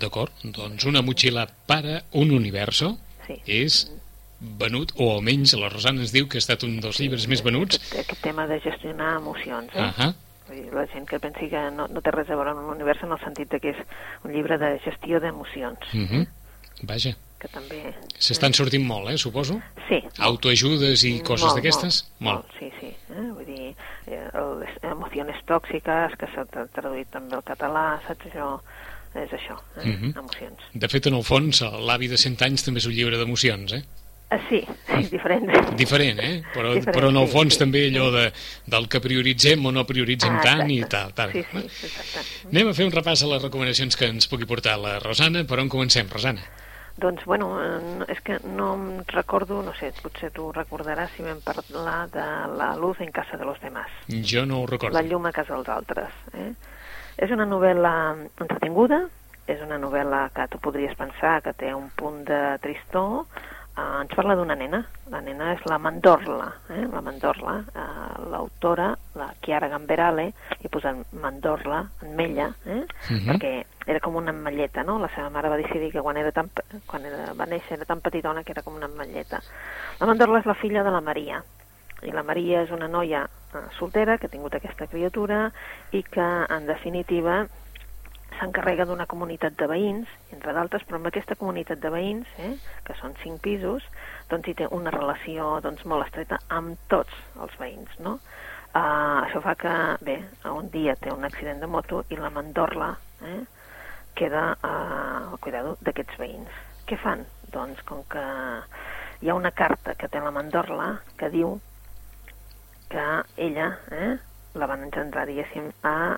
D'acord, 0.00 0.32
doncs 0.42 0.84
una 0.88 1.02
motxilla 1.02 1.46
para 1.66 2.02
un 2.12 2.30
universo 2.30 2.96
Sí. 3.26 3.40
és 3.46 3.90
venut, 4.40 4.92
o 4.96 5.16
almenys 5.16 5.54
la 5.58 5.68
Rosana 5.68 6.00
ens 6.04 6.12
diu 6.12 6.28
que 6.28 6.38
ha 6.38 6.42
estat 6.44 6.62
un 6.62 6.78
dels 6.80 7.00
llibres 7.00 7.26
més 7.26 7.42
venuts. 7.42 7.76
Aquest, 7.80 8.00
aquest 8.04 8.22
tema 8.22 8.46
de 8.46 8.60
gestionar 8.60 9.16
emocions, 9.16 9.70
eh? 9.74 9.80
Uh 9.82 9.92
-huh. 9.98 10.14
La 10.72 10.86
gent 10.86 11.08
que 11.08 11.18
pensi 11.18 11.48
que 11.50 11.70
no, 11.72 11.88
no 11.88 12.00
té 12.00 12.10
res 12.12 12.30
a 12.30 12.36
veure 12.36 12.50
amb 12.50 12.68
l'univers 12.70 13.02
en 13.02 13.10
el 13.12 13.18
sentit 13.18 13.48
que 13.48 13.70
és 13.70 13.76
un 14.22 14.32
llibre 14.32 14.58
de 14.58 14.78
gestió 14.84 15.18
d'emocions, 15.20 15.78
Uh 15.92 16.06
-huh. 16.06 16.26
Vaja, 16.82 17.16
que 17.46 17.52
també... 17.54 17.80
s'estan 18.18 18.52
sortint 18.58 18.84
molt, 18.86 19.08
eh, 19.14 19.18
suposo? 19.22 19.60
Sí. 19.88 20.02
Autoajudes 20.26 21.04
i 21.06 21.20
coses 21.22 21.46
Molt, 21.46 21.60
d'aquestes? 21.60 22.02
Molt, 22.18 22.42
molt, 22.44 22.58
sí, 22.58 22.70
sí. 22.80 22.90
Eh? 23.14 23.26
Vull 23.32 23.46
dir, 23.48 23.70
eh, 24.10 24.24
les 24.60 24.78
emocions 24.90 25.38
tòxiques, 25.48 26.16
que 26.20 26.28
s'ha 26.34 26.44
tra- 26.50 26.66
traduït 26.74 27.08
també 27.14 27.38
al 27.38 27.44
català, 27.46 27.86
saps 28.06 28.26
això? 28.32 28.56
És 29.16 29.30
això, 29.32 29.54
eh? 29.80 29.86
Mhm. 29.86 30.10
emocions. 30.18 30.66
De 30.74 30.88
fet, 30.92 31.06
en 31.08 31.14
el 31.16 31.22
fons, 31.24 31.62
l'avi 31.62 32.08
de 32.10 32.18
100 32.20 32.42
anys 32.44 32.66
també 32.66 32.82
és 32.82 32.86
un 32.90 32.92
llibre 32.92 33.16
d'emocions, 33.16 33.72
eh? 33.78 33.84
Ah, 34.28 34.40
sí, 34.50 34.58
sí, 34.88 35.04
diferent. 35.12 35.46
Diferent, 35.78 36.18
eh? 36.18 36.42
Però, 36.52 36.72
Diferent, 36.74 36.96
però 36.96 37.08
en 37.12 37.16
el 37.20 37.28
sí, 37.28 37.32
fons 37.32 37.54
sí. 37.54 37.60
també 37.60 37.84
allò 37.86 38.08
de, 38.10 38.24
del 38.66 38.88
que 38.90 38.98
prioritzem 39.00 39.62
o 39.64 39.70
no 39.70 39.84
prioritzem 39.86 40.34
Ah, 40.34 40.42
tant 40.42 40.70
i 40.74 40.80
tal, 40.90 41.12
tal. 41.14 41.30
Sí, 41.30 41.44
sí, 41.52 41.62
exacte. 41.86 42.24
Anem 42.50 42.72
a 42.72 42.74
fer 42.74 42.88
un 42.88 42.90
repàs 42.92 43.22
a 43.22 43.28
les 43.30 43.44
recomanacions 43.46 43.94
que 43.94 44.08
ens 44.10 44.26
pugui 44.26 44.44
portar 44.50 44.74
la 44.82 44.96
Rosana. 44.98 45.44
Per 45.46 45.60
on 45.62 45.70
comencem, 45.70 46.10
Rosana? 46.10 46.42
Doncs, 46.96 47.24
bueno, 47.26 47.48
no- 47.98 48.06
és 48.08 48.20
que 48.22 48.38
no 48.44 48.74
em 48.74 49.02
recordo, 49.12 49.62
no 49.62 49.74
sé, 49.74 49.92
potser 50.02 50.30
tu 50.32 50.50
recordaràs 50.52 51.10
si 51.16 51.22
vam 51.22 51.40
parlar 51.44 52.08
de 52.08 52.24
La 52.56 52.74
luz 52.76 52.98
en 53.00 53.10
casa 53.12 53.36
de 53.36 53.44
los 53.44 53.60
demás. 53.60 53.88
Jo 54.08 54.46
no 54.46 54.62
ho 54.62 54.66
recordo. 54.66 54.94
La 54.96 55.02
llum 55.02 55.26
a 55.26 55.32
casa 55.32 55.54
dels 55.54 55.68
altres. 55.68 56.08
Eh? 56.32 56.54
És 57.18 57.30
una 57.30 57.44
novel·la 57.46 58.14
entretinguda, 58.40 59.02
és 59.46 59.60
una 59.62 59.78
novel·la 59.78 60.30
que 60.34 60.48
tu 60.48 60.58
podries 60.58 60.96
pensar 60.96 61.42
que 61.42 61.52
té 61.52 61.74
un 61.74 61.90
punt 61.90 62.24
de 62.24 62.58
tristor. 62.64 63.26
Eh, 63.76 64.00
ens 64.00 64.14
parla 64.16 64.34
d'una 64.34 64.56
nena. 64.56 64.80
La 65.12 65.20
nena 65.20 65.52
és 65.52 65.60
la 65.68 65.76
Mandorla. 65.78 66.48
Eh? 66.70 66.86
La 66.92 67.02
Mandorla, 67.02 67.58
eh, 67.74 68.22
l'autora, 68.30 68.96
la 69.14 69.34
Chiara 69.42 69.68
Gamberale, 69.68 70.30
hi 70.64 70.68
posen 70.72 71.04
Mandorla, 71.12 71.84
en 72.02 72.16
mella, 72.16 72.54
eh? 72.64 72.86
Mhm. 73.10 73.26
perquè 73.36 73.64
era 73.86 74.00
com 74.02 74.16
una 74.18 74.34
ametlleta, 74.34 74.82
no? 74.84 74.98
La 74.98 75.10
seva 75.14 75.30
mare 75.30 75.50
va 75.52 75.58
decidir 75.60 75.92
que 75.92 76.02
quan, 76.02 76.18
era 76.18 76.32
tan, 76.34 76.50
quan 76.86 77.04
era, 77.06 77.32
va 77.38 77.46
néixer 77.46 77.78
era 77.78 77.86
tan 77.88 78.02
petitona 78.02 78.42
que 78.42 78.52
era 78.52 78.64
com 78.66 78.74
una 78.74 78.90
ametlleta. 78.90 79.42
La 80.00 80.08
Mandorla 80.10 80.42
és 80.42 80.48
la 80.50 80.58
filla 80.58 80.82
de 80.82 80.94
la 80.94 81.04
Maria, 81.04 81.42
i 82.04 82.12
la 82.12 82.24
Maria 82.26 82.64
és 82.66 82.72
una 82.74 82.88
noia 82.92 83.24
eh, 83.26 83.62
soltera 83.78 84.18
que 84.18 84.28
ha 84.28 84.32
tingut 84.32 84.56
aquesta 84.56 84.88
criatura 84.90 85.46
i 85.96 86.02
que, 86.02 86.26
en 86.56 86.66
definitiva, 86.68 87.44
s'encarrega 88.36 88.84
d'una 88.84 89.06
comunitat 89.08 89.56
de 89.56 89.68
veïns, 89.70 90.10
entre 90.34 90.52
d'altres, 90.52 90.84
però 90.84 91.00
amb 91.00 91.08
aquesta 91.08 91.38
comunitat 91.40 91.80
de 91.80 91.92
veïns, 91.94 92.28
eh, 92.42 92.52
que 92.84 92.96
són 93.00 93.16
cinc 93.22 93.40
pisos, 93.46 93.86
doncs 94.30 94.50
hi 94.50 94.56
té 94.58 94.68
una 94.76 94.92
relació 94.92 95.56
doncs, 95.64 95.86
molt 95.88 96.08
estreta 96.08 96.42
amb 96.52 96.76
tots 96.92 97.14
els 97.40 97.56
veïns, 97.62 97.96
no? 98.02 98.18
Uh, 98.76 99.22
això 99.24 99.40
fa 99.40 99.54
que, 99.56 99.72
bé, 100.04 100.18
un 100.52 100.66
dia 100.68 100.98
té 101.00 101.08
un 101.08 101.24
accident 101.24 101.62
de 101.62 101.68
moto 101.70 102.02
i 102.12 102.18
la 102.20 102.28
mandorla 102.34 102.90
eh, 103.24 103.38
queda 104.16 104.56
uh, 104.64 105.32
al 105.32 105.38
cuidado 105.44 105.76
d'aquests 105.84 106.18
veïns. 106.18 106.48
Què 106.88 106.96
fan? 107.02 107.24
Doncs 107.52 107.82
com 107.88 108.02
que 108.10 108.22
hi 109.22 109.30
ha 109.30 109.34
una 109.38 109.52
carta 109.52 109.94
que 109.94 110.08
té 110.08 110.20
la 110.20 110.32
mandorla 110.34 110.96
que 111.18 111.28
diu 111.32 111.56
que 112.88 113.04
ella 113.36 113.70
eh, 113.90 114.16
la 114.54 114.66
van 114.70 114.84
engendrar, 114.86 115.24
diguéssim, 115.26 115.70
a, 115.82 116.14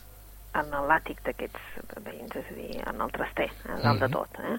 en 0.58 0.72
l'àtic 0.88 1.22
d'aquests 1.24 2.00
veïns, 2.04 2.34
és 2.37 2.50
a 2.52 2.56
dir, 2.56 2.80
en 2.90 3.00
el 3.04 3.12
traster, 3.14 3.48
eh, 3.50 3.78
dalt 3.84 4.00
de 4.02 4.08
Mhm. 4.08 4.12
tot. 4.12 4.38
Eh? 4.44 4.58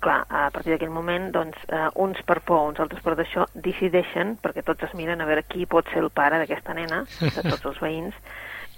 Clar, 0.00 0.24
a 0.28 0.50
partir 0.50 0.72
d'aquell 0.72 0.90
moment, 0.94 1.30
doncs, 1.34 1.56
eh, 1.68 1.88
uns 1.94 2.22
per 2.22 2.40
por, 2.40 2.68
uns 2.70 2.80
altres 2.80 3.02
per 3.02 3.14
d'això, 3.16 3.46
decideixen, 3.54 4.38
perquè 4.40 4.64
tots 4.64 4.84
es 4.84 4.94
miren 4.94 5.20
a 5.20 5.26
veure 5.26 5.42
qui 5.44 5.66
pot 5.66 5.86
ser 5.92 5.98
el 6.02 6.10
pare 6.10 6.38
d'aquesta 6.38 6.72
nena, 6.74 7.04
de 7.20 7.42
tots 7.50 7.64
els 7.66 7.80
veïns, 7.80 8.14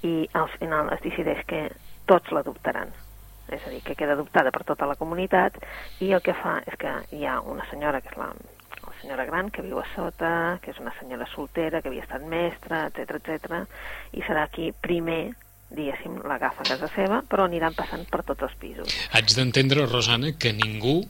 i 0.02 0.28
al 0.34 0.48
final 0.58 0.90
es 0.92 1.00
decideix 1.02 1.44
que 1.46 1.70
tots 2.06 2.32
l'adoptaran. 2.32 2.90
És 3.52 3.66
a 3.66 3.72
dir, 3.72 3.82
que 3.84 3.96
queda 3.98 4.16
adoptada 4.16 4.52
per 4.54 4.64
tota 4.68 4.88
la 4.88 4.96
comunitat 5.00 5.58
i 6.00 6.12
el 6.16 6.22
que 6.24 6.34
fa 6.38 6.58
és 6.66 6.76
que 6.80 6.92
hi 7.16 7.26
ha 7.28 7.38
una 7.40 7.66
senyora, 7.70 8.00
que 8.00 8.12
és 8.12 8.18
la, 8.20 8.30
la 8.80 8.94
senyora 9.00 9.26
gran, 9.28 9.50
que 9.52 9.64
viu 9.66 9.80
a 9.80 9.86
sota, 9.94 10.32
que 10.62 10.72
és 10.72 10.80
una 10.82 10.94
senyora 10.98 11.28
soltera, 11.34 11.82
que 11.82 11.92
havia 11.92 12.06
estat 12.06 12.24
mestra, 12.28 12.86
etc 12.90 13.18
etc 13.20 13.62
i 14.12 14.24
serà 14.26 14.46
qui 14.52 14.70
primer, 14.72 15.34
diguéssim, 15.72 16.20
l'agafa 16.28 16.64
a 16.64 16.70
casa 16.74 16.88
seva, 16.94 17.22
però 17.28 17.48
aniran 17.48 17.76
passant 17.76 18.04
per 18.10 18.22
tots 18.28 18.48
els 18.48 18.56
pisos. 18.60 18.96
Haig 19.16 19.34
d'entendre, 19.36 19.86
Rosana, 19.88 20.34
que 20.36 20.52
ningú 20.56 21.02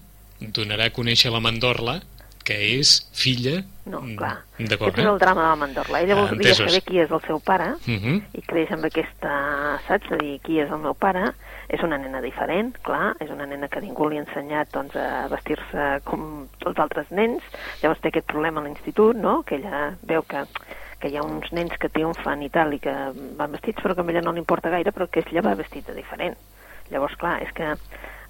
donarà 0.42 0.88
a 0.90 0.94
conèixer 0.94 1.31
la 1.31 1.42
mandorla 1.42 2.00
que 2.44 2.78
és 2.81 3.09
filla... 3.12 3.62
No, 3.85 3.98
Mm, 4.00 4.14
clar. 4.14 4.37
D'acord, 4.59 4.92
Aquest 4.92 4.98
és 5.02 5.07
el 5.11 5.18
drama 5.18 5.42
de 5.42 5.48
la 5.48 5.57
mandorla. 5.57 6.00
Ella 6.02 6.14
Ah, 6.14 6.28
entesos. 6.31 6.70
saber 6.70 6.83
qui 6.87 7.00
és 7.02 7.11
el 7.11 7.20
seu 7.26 7.40
pare 7.40 7.72
Uh 7.88 7.98
-huh. 7.98 8.22
i 8.33 8.40
creix 8.42 8.70
amb 8.70 8.85
aquesta, 8.85 9.81
saps, 9.88 10.09
de 10.09 10.16
dir 10.18 10.40
qui 10.40 10.61
és 10.61 10.70
el 10.70 10.78
meu 10.78 10.94
pare. 10.94 11.33
És 11.68 11.83
una 11.83 11.96
nena 11.98 12.20
diferent, 12.20 12.76
clar, 12.83 13.16
és 13.18 13.31
una 13.31 13.46
nena 13.46 13.66
que 13.68 13.81
ningú 13.81 14.09
li 14.09 14.18
ha 14.18 14.20
ensenyat 14.20 14.70
doncs, 14.72 14.94
a 14.94 15.26
vestir-se 15.28 16.00
com 16.05 16.46
els 16.66 16.78
altres 16.78 17.11
nens. 17.11 17.42
Llavors 17.83 18.00
té 18.00 18.09
aquest 18.09 18.26
problema 18.26 18.61
a 18.61 18.64
l'institut, 18.64 19.16
no?, 19.16 19.42
que 19.42 19.57
ella 19.57 19.96
veu 20.02 20.22
que 20.22 20.44
que 21.00 21.09
hi 21.09 21.16
ha 21.16 21.22
uns 21.24 21.50
nens 21.50 21.72
que 21.81 21.88
triomfen 21.88 22.42
i 22.44 22.48
tal, 22.48 22.72
i 22.74 22.78
que 22.78 22.94
van 23.37 23.50
vestits, 23.50 23.83
però 23.83 23.92
que 23.92 24.02
a 24.02 24.05
ella 24.11 24.20
no 24.20 24.31
li 24.33 24.38
importa 24.38 24.70
gaire, 24.70 24.92
però 24.92 25.09
que 25.11 25.24
ella 25.28 25.40
va 25.42 25.57
vestit 25.57 25.85
de 25.85 25.94
diferent. 25.94 26.37
Llavors, 26.92 27.16
clar, 27.20 27.38
és 27.42 27.52
que 27.57 27.74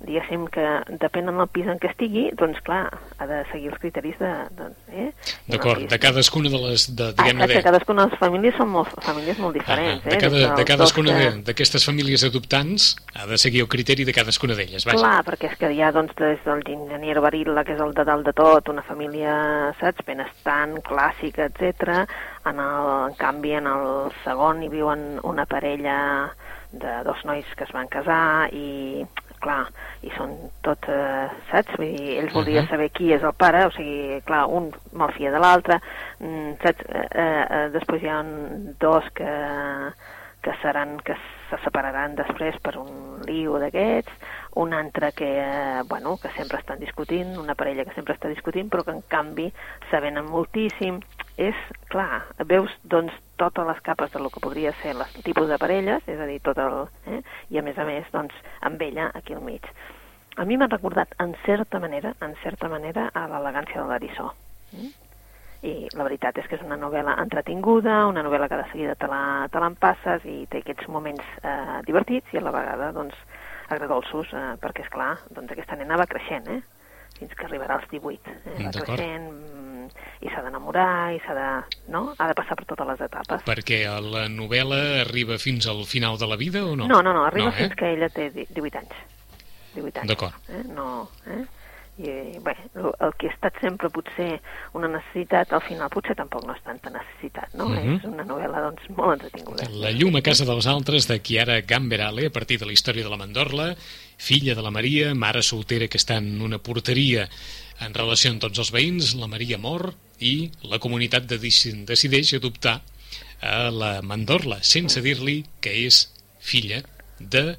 diguéssim 0.03 0.49
que 0.51 0.63
depèn 0.99 1.29
del 1.31 1.45
pis 1.55 1.69
en 1.71 1.77
què 1.79 1.87
estigui, 1.93 2.25
doncs 2.35 2.59
clar, 2.67 2.89
ha 3.23 3.27
de 3.31 3.37
seguir 3.53 3.69
els 3.71 3.79
criteris 3.79 4.17
de... 4.19 4.31
de 4.59 4.65
eh? 4.99 5.05
D'acord, 5.47 5.85
de 5.87 5.99
cadascuna 6.03 6.51
de 6.51 6.59
les... 6.59 6.89
De, 6.91 7.05
Ah, 7.13 7.15
diguem-ne, 7.21 7.45
exacte, 7.47 7.61
de, 7.61 7.63
cadascuna 7.69 8.07
de 8.09 8.11
les 8.11 8.19
famílies 8.19 8.57
són 8.59 8.73
molt, 8.73 8.97
famílies 9.07 9.39
molt 9.39 9.55
diferents, 9.55 10.03
Ah, 10.03 10.09
eh? 10.09 10.17
de, 10.17 10.19
cada, 10.25 10.35
Des 10.41 10.49
de 10.49 10.57
dels 10.57 10.69
cadascuna 10.73 11.15
de- 11.15 11.29
que- 11.31 11.45
d'aquestes 11.47 11.87
famílies 11.87 12.25
adoptants 12.27 12.89
ha 13.15 13.29
de 13.31 13.39
seguir 13.39 13.63
el 13.63 13.69
criteri 13.77 14.03
de 14.09 14.17
cadascuna 14.17 14.57
d'elles, 14.59 14.89
vaja. 14.91 14.99
Clar, 14.99 15.23
perquè 15.31 15.53
és 15.53 15.57
que 15.63 15.71
hi 15.71 15.81
ha 15.87 15.93
doncs, 15.95 16.17
des 16.19 16.43
del 16.49 16.59
enginyer 16.67 17.21
Barilla, 17.23 17.63
que 17.63 17.77
és 17.79 17.81
el 17.87 17.95
de 17.95 18.05
dalt 18.11 18.27
de 18.27 18.33
tot, 18.43 18.73
una 18.75 18.83
família, 18.83 19.37
saps, 19.79 20.03
benestant, 20.05 20.81
clàssica, 20.83 21.47
etc. 21.47 22.03
En, 22.51 22.59
el, 22.59 22.91
en 23.13 23.15
canvi, 23.23 23.55
en 23.55 23.71
el 23.71 24.11
segon 24.25 24.65
hi 24.67 24.69
viuen 24.73 25.21
una 25.23 25.47
parella 25.47 26.33
de 26.73 27.03
dos 27.05 27.25
nois 27.25 27.47
que 27.57 27.65
es 27.65 27.73
van 27.73 27.89
casar 27.89 28.49
i, 28.53 29.05
clar, 29.43 29.67
i 30.03 30.11
són 30.17 30.33
tot, 30.63 30.89
eh, 30.89 31.29
saps? 31.51 31.77
Vull 31.77 31.93
dir, 31.97 32.19
ells 32.23 32.33
voldrien 32.33 32.65
Mhm. 32.65 32.71
saber 32.71 32.91
qui 32.91 33.13
és 33.13 33.23
el 33.23 33.35
pare, 33.35 33.67
o 33.67 33.71
sigui, 33.71 34.21
clar, 34.25 34.47
un 34.47 34.73
malfia 34.93 35.31
de 35.31 35.39
l'altre, 35.39 35.81
mm, 36.21 36.53
saps? 36.63 36.85
Eh, 36.89 37.09
eh, 37.51 37.69
després 37.73 38.03
hi 38.03 38.09
ha 38.09 38.23
dos 38.81 39.05
que, 39.15 39.33
que 40.43 40.53
seran, 40.63 40.99
que 41.01 41.15
se 41.51 41.59
separaran 41.63 42.17
després 42.17 42.57
per 42.61 42.77
un 42.79 43.21
lío 43.27 43.59
d'aquests, 43.59 44.11
un 44.57 44.73
altre 44.75 45.13
que, 45.13 45.29
eh, 45.39 45.83
bueno, 45.87 46.17
que 46.19 46.31
sempre 46.37 46.59
estan 46.59 46.79
discutint, 46.81 47.37
una 47.39 47.55
parella 47.55 47.85
que 47.85 47.95
sempre 47.95 48.15
està 48.15 48.29
discutint, 48.29 48.69
però 48.71 48.83
que 48.85 48.91
en 48.91 49.03
canvi 49.07 49.53
s'avenen 49.91 50.25
moltíssim. 50.27 51.01
És, 51.41 51.57
clar, 51.89 52.27
veus 52.45 52.73
doncs 52.85 53.15
totes 53.41 53.67
les 53.67 53.81
capes 53.81 54.13
de 54.13 54.21
lo 54.21 54.29
que 54.31 54.43
podria 54.45 54.73
ser 54.83 54.93
el 54.95 55.23
tipus 55.25 55.49
de 55.49 55.59
parelles, 55.59 56.05
és 56.07 56.21
a 56.21 56.29
dir, 56.29 56.39
tot 56.45 56.59
el... 56.61 56.85
Eh? 57.09 57.23
I 57.51 57.59
a 57.59 57.63
més 57.65 57.79
a 57.79 57.87
més, 57.89 58.09
doncs, 58.13 58.35
amb 58.61 58.83
ella 58.85 59.11
aquí 59.17 59.35
al 59.35 59.45
mig. 59.45 59.65
A 60.37 60.45
mi 60.49 60.57
m'ha 60.57 60.69
recordat, 60.69 61.15
en 61.21 61.35
certa 61.47 61.81
manera, 61.81 62.15
en 62.25 62.37
certa 62.43 62.69
manera, 62.69 63.09
a 63.15 63.25
l'elegància 63.29 63.81
de 63.81 63.89
l'Arissó. 63.89 64.29
Mm? 64.73 64.93
I 65.63 65.73
la 65.95 66.05
veritat 66.09 66.39
és 66.43 66.49
que 66.51 66.57
és 66.59 66.65
una 66.67 66.77
novel·la 66.77 67.15
entretinguda, 67.23 68.03
una 68.11 68.25
novel·la 68.27 68.49
que 68.51 68.59
de 68.59 68.69
seguida 68.73 68.97
te 68.99 69.61
l'empasses 69.63 70.25
i 70.27 70.43
té 70.51 70.63
aquests 70.63 70.89
moments 70.91 71.23
eh, 71.43 71.81
divertits 71.87 72.33
i 72.35 72.41
a 72.41 72.45
la 72.45 72.55
vegada, 72.55 72.91
doncs, 72.97 73.17
agradolços, 73.73 74.33
eh, 74.35 74.47
perquè, 74.63 74.85
és 74.85 74.93
clar, 74.93 75.15
doncs 75.31 75.53
aquesta 75.55 75.79
nena 75.79 76.01
va 76.01 76.09
creixent, 76.11 76.49
eh? 76.51 76.61
fins 77.19 77.35
que 77.39 77.47
arribarà 77.47 77.79
als 77.79 77.89
18. 77.93 78.33
Eh? 78.33 78.57
Va 78.57 78.73
D'acord. 78.73 78.89
creixent 78.89 79.29
mm, 79.31 79.62
i 80.21 80.29
s'ha 80.33 80.43
d'enamorar 80.45 81.13
i 81.17 81.21
s'ha 81.25 81.35
de... 81.37 81.47
No? 81.93 82.05
Ha 82.19 82.29
de 82.31 82.37
passar 82.39 82.57
per 82.59 82.67
totes 82.67 82.87
les 82.93 83.01
etapes. 83.09 83.43
Perquè 83.47 83.83
la 84.03 84.27
novel·la 84.33 84.83
arriba 85.07 85.39
fins 85.43 85.67
al 85.71 85.85
final 85.89 86.19
de 86.19 86.29
la 86.31 86.37
vida 86.37 86.65
o 86.65 86.77
no? 86.77 86.87
No, 86.91 87.03
no, 87.03 87.13
no, 87.13 87.25
arriba 87.27 87.51
no, 87.51 87.57
eh? 87.57 87.65
fins 87.65 87.75
que 87.79 87.93
ella 87.95 88.09
té 88.13 88.31
di- 88.31 88.47
18 88.51 88.79
anys. 88.85 88.95
18 89.75 90.01
anys. 90.05 90.09
D'acord. 90.13 90.35
Eh? 90.49 90.63
No, 90.69 91.09
eh? 91.27 91.43
I, 92.03 92.09
bé, 92.41 92.55
el, 92.81 93.11
que 93.21 93.29
ha 93.29 93.33
estat 93.35 93.59
sempre 93.61 93.91
potser 93.93 94.39
una 94.79 94.89
necessitat, 94.89 95.51
al 95.53 95.61
final 95.67 95.91
potser 95.93 96.15
tampoc 96.17 96.47
no 96.49 96.55
és 96.57 96.63
tanta 96.65 96.89
necessitat, 96.91 97.53
no? 97.55 97.67
Mhm. 97.69 97.99
És 97.99 98.07
una 98.09 98.25
novel·la, 98.25 98.63
doncs, 98.65 98.87
molt 98.97 99.19
entretinguda. 99.21 99.69
La 99.77 99.91
llum 99.93 100.17
a 100.17 100.23
casa 100.25 100.47
dels 100.49 100.67
altres 100.67 101.07
de 101.07 101.21
Chiara 101.21 101.61
Gamberale 101.61 102.27
a 102.27 102.33
partir 102.33 102.59
de 102.59 102.67
la 102.67 102.73
història 102.73 103.05
de 103.05 103.13
la 103.13 103.21
Mandorla, 103.21 103.75
filla 104.17 104.55
de 104.57 104.63
la 104.65 104.73
Maria, 104.73 105.13
mare 105.15 105.43
soltera 105.45 105.87
que 105.87 106.01
està 106.01 106.17
en 106.17 106.41
una 106.41 106.59
porteria 106.59 107.29
en 107.81 107.95
relació 107.95 108.31
amb 108.31 108.43
tots 108.45 108.59
els 108.59 108.73
veïns, 108.75 109.15
la 109.19 109.31
Maria 109.31 109.59
mor 109.59 109.93
i 110.21 110.51
la 110.71 110.79
comunitat 110.79 111.27
de 111.27 111.39
decideix 111.39 112.35
adoptar 112.39 112.81
a 113.43 113.71
la 113.75 113.93
Mandorla 114.07 114.61
sense 114.63 115.03
dir-li 115.03 115.43
que 115.61 115.73
és 115.87 116.07
filla 116.39 116.83
de 117.19 117.57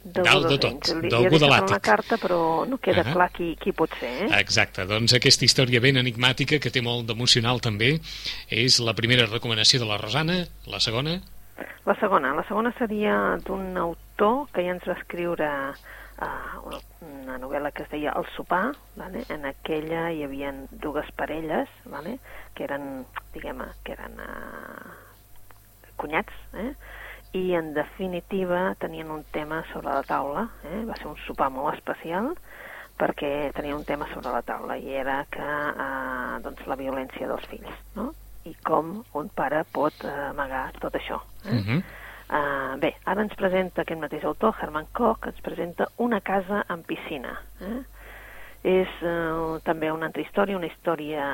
dalt 0.00 0.48
de 0.48 0.56
tot, 0.58 0.90
d'algú 1.12 1.38
de 1.38 1.48
l'àtic. 1.48 1.74
la 1.76 1.80
carta, 1.84 2.16
però 2.16 2.66
no 2.66 2.78
queda 2.80 3.02
Ahà. 3.04 3.12
clar 3.12 3.28
qui, 3.34 3.54
qui 3.60 3.72
pot 3.76 3.92
ser, 4.00 4.08
eh? 4.24 4.28
Exacte, 4.40 4.86
doncs 4.88 5.12
aquesta 5.14 5.44
història 5.44 5.80
ben 5.80 6.00
enigmàtica 6.00 6.58
que 6.58 6.72
té 6.72 6.80
molt 6.80 7.06
d'emocional 7.06 7.60
també 7.60 7.98
és 8.48 8.80
la 8.80 8.94
primera 8.96 9.26
recomanació 9.28 9.80
de 9.80 9.90
la 9.90 9.98
Rosana, 10.00 10.46
la 10.66 10.80
segona 10.80 11.20
La 11.84 11.94
segona. 12.00 12.32
La 12.34 12.44
segona 12.48 12.72
seria 12.78 13.36
d'un 13.44 13.76
autor 13.76 14.46
que 14.54 14.62
ja 14.64 14.72
ens 14.72 14.84
va 14.88 14.96
escriure 14.96 15.48
uh, 16.20 16.60
una, 17.10 17.38
novel·la 17.42 17.72
que 17.72 17.84
es 17.84 17.92
deia 17.92 18.14
El 18.16 18.26
sopar, 18.36 18.74
vale? 18.96 19.24
en 19.28 19.46
aquella 19.48 20.08
hi 20.12 20.24
havia 20.24 20.52
dues 20.70 21.10
parelles, 21.16 21.68
vale? 21.84 22.18
que 22.54 22.64
eren, 22.68 23.04
diguem 23.34 23.62
que 23.84 23.96
eren 23.96 24.18
uh, 24.24 24.96
cunyats, 26.00 26.34
eh? 26.54 26.72
i 27.36 27.54
en 27.54 27.74
definitiva 27.74 28.74
tenien 28.82 29.10
un 29.10 29.22
tema 29.30 29.62
sobre 29.72 29.92
la 29.94 30.02
taula, 30.02 30.48
eh? 30.66 30.82
va 30.88 30.96
ser 30.98 31.12
un 31.12 31.18
sopar 31.26 31.50
molt 31.54 31.76
especial, 31.78 32.32
perquè 33.00 33.50
tenia 33.56 33.76
un 33.76 33.86
tema 33.88 34.08
sobre 34.12 34.32
la 34.34 34.42
taula 34.44 34.76
i 34.76 34.92
era 35.00 35.22
que 35.32 35.46
eh, 35.70 36.40
doncs 36.44 36.66
la 36.68 36.76
violència 36.80 37.28
dels 37.30 37.46
fills, 37.52 37.78
no? 37.96 38.10
I 38.48 38.54
com 38.64 39.00
un 39.16 39.30
pare 39.36 39.62
pot 39.72 40.04
eh, 40.04 40.12
amagar 40.30 40.66
tot 40.80 40.96
això. 40.98 41.20
Eh? 41.44 41.54
uh 41.54 41.64
-huh. 41.66 41.80
Uh, 42.30 42.76
bé, 42.78 42.92
ara 43.10 43.24
ens 43.26 43.32
presenta 43.34 43.82
aquest 43.82 43.98
mateix 43.98 44.22
autor, 44.28 44.54
Herman 44.62 44.86
Koch, 44.94 45.24
ens 45.26 45.40
presenta 45.42 45.88
una 45.98 46.20
casa 46.22 46.60
amb 46.70 46.86
piscina. 46.86 47.32
Eh? 47.66 47.80
És 48.70 48.92
uh, 49.02 49.58
també 49.66 49.90
una 49.90 50.06
altra 50.06 50.22
història, 50.22 50.58
una 50.60 50.68
història, 50.70 51.24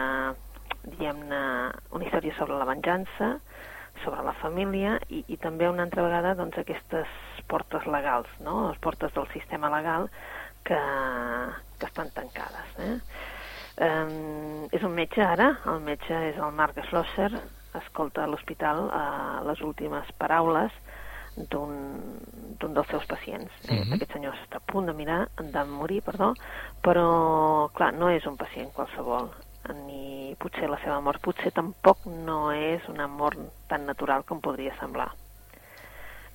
diguem-ne, 0.87 1.43
una 1.93 2.07
història 2.07 2.33
sobre 2.39 2.57
la 2.57 2.69
venjança, 2.71 3.35
sobre 4.05 4.25
la 4.25 4.33
família 4.41 4.97
i, 5.13 5.23
i 5.29 5.37
també 5.41 5.69
una 5.69 5.85
altra 5.85 6.07
vegada 6.07 6.33
doncs, 6.39 6.57
aquestes 6.61 7.13
portes 7.51 7.85
legals, 7.93 8.33
no? 8.41 8.71
les 8.71 8.81
portes 8.81 9.13
del 9.13 9.29
sistema 9.35 9.69
legal 9.73 10.09
que, 10.65 10.81
que 11.77 11.91
estan 11.91 12.09
tancades. 12.17 12.73
Eh? 12.81 12.97
Um, 13.85 14.65
és 14.73 14.81
un 14.81 14.97
metge 14.97 15.21
ara, 15.21 15.53
el 15.69 15.85
metge 15.85 16.25
és 16.31 16.41
el 16.41 16.57
Marc 16.57 16.81
Schlosser, 16.89 17.31
escolta 17.77 18.25
a 18.25 18.31
l'hospital 18.31 18.87
uh, 18.89 19.43
les 19.45 19.61
últimes 19.61 20.09
paraules 20.17 20.73
d'un 21.37 22.73
dels 22.75 22.89
seus 22.89 23.05
pacients. 23.07 23.53
Eh? 23.69 23.85
Mhm. 23.85 23.93
Aquest 23.95 24.13
senyor 24.13 24.35
està 24.35 24.57
a 24.57 24.73
punt 24.73 24.87
de 24.87 24.95
mirar, 24.95 25.29
de 25.37 25.65
morir, 25.65 26.03
perdó, 26.03 26.33
però, 26.83 27.71
clar, 27.75 27.93
no 27.95 28.09
és 28.11 28.27
un 28.27 28.37
pacient 28.37 28.73
qualsevol, 28.73 29.31
ni 29.87 30.35
potser 30.39 30.69
la 30.71 30.79
seva 30.79 31.01
mort, 31.01 31.21
potser 31.21 31.53
tampoc 31.53 32.07
no 32.07 32.53
és 32.53 32.87
una 32.89 33.07
mort 33.07 33.39
tan 33.69 33.87
natural 33.87 34.25
com 34.25 34.41
podria 34.41 34.75
semblar. 34.81 35.11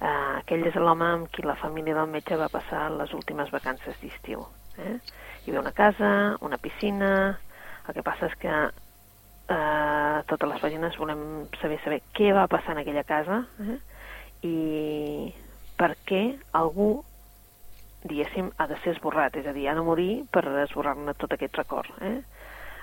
Uh, 0.02 0.40
aquell 0.40 0.66
és 0.66 0.76
l'home 0.76 1.06
amb 1.06 1.28
qui 1.30 1.44
la 1.46 1.56
família 1.56 1.94
del 1.94 2.10
metge 2.10 2.36
va 2.36 2.50
passar 2.50 2.90
les 2.92 3.14
últimes 3.14 3.52
vacances 3.52 3.98
d'estiu. 4.02 4.46
Eh? 4.78 4.98
Hi 5.46 5.50
havia 5.50 5.62
una 5.62 5.74
casa, 5.74 6.38
una 6.42 6.58
piscina... 6.58 7.40
El 7.90 7.96
que 7.98 8.04
passa 8.06 8.28
és 8.28 8.36
que 8.38 8.52
eh, 9.52 10.18
totes 10.30 10.50
les 10.52 10.62
pàgines 10.62 10.98
volem 11.02 11.22
saber 11.62 11.80
saber 11.84 11.98
què 12.14 12.30
va 12.36 12.48
passar 12.52 12.76
en 12.76 12.84
aquella 12.84 13.04
casa 13.04 13.40
eh? 13.64 13.78
I 14.47 15.32
per 15.77 15.95
què 16.10 16.21
algú 16.58 16.91
diguéssim, 18.04 18.49
ha 18.58 18.67
de 18.67 18.77
ser 18.82 18.95
esborrat, 18.95 19.38
és 19.38 19.47
a 19.47 19.54
dir, 19.54 19.67
ha 19.69 19.77
de 19.77 19.86
morir 19.86 20.23
per 20.34 20.43
esborrar-ne 20.63 21.13
tot 21.21 21.36
aquest 21.36 21.58
record. 21.60 21.91
Eh? 22.01 22.17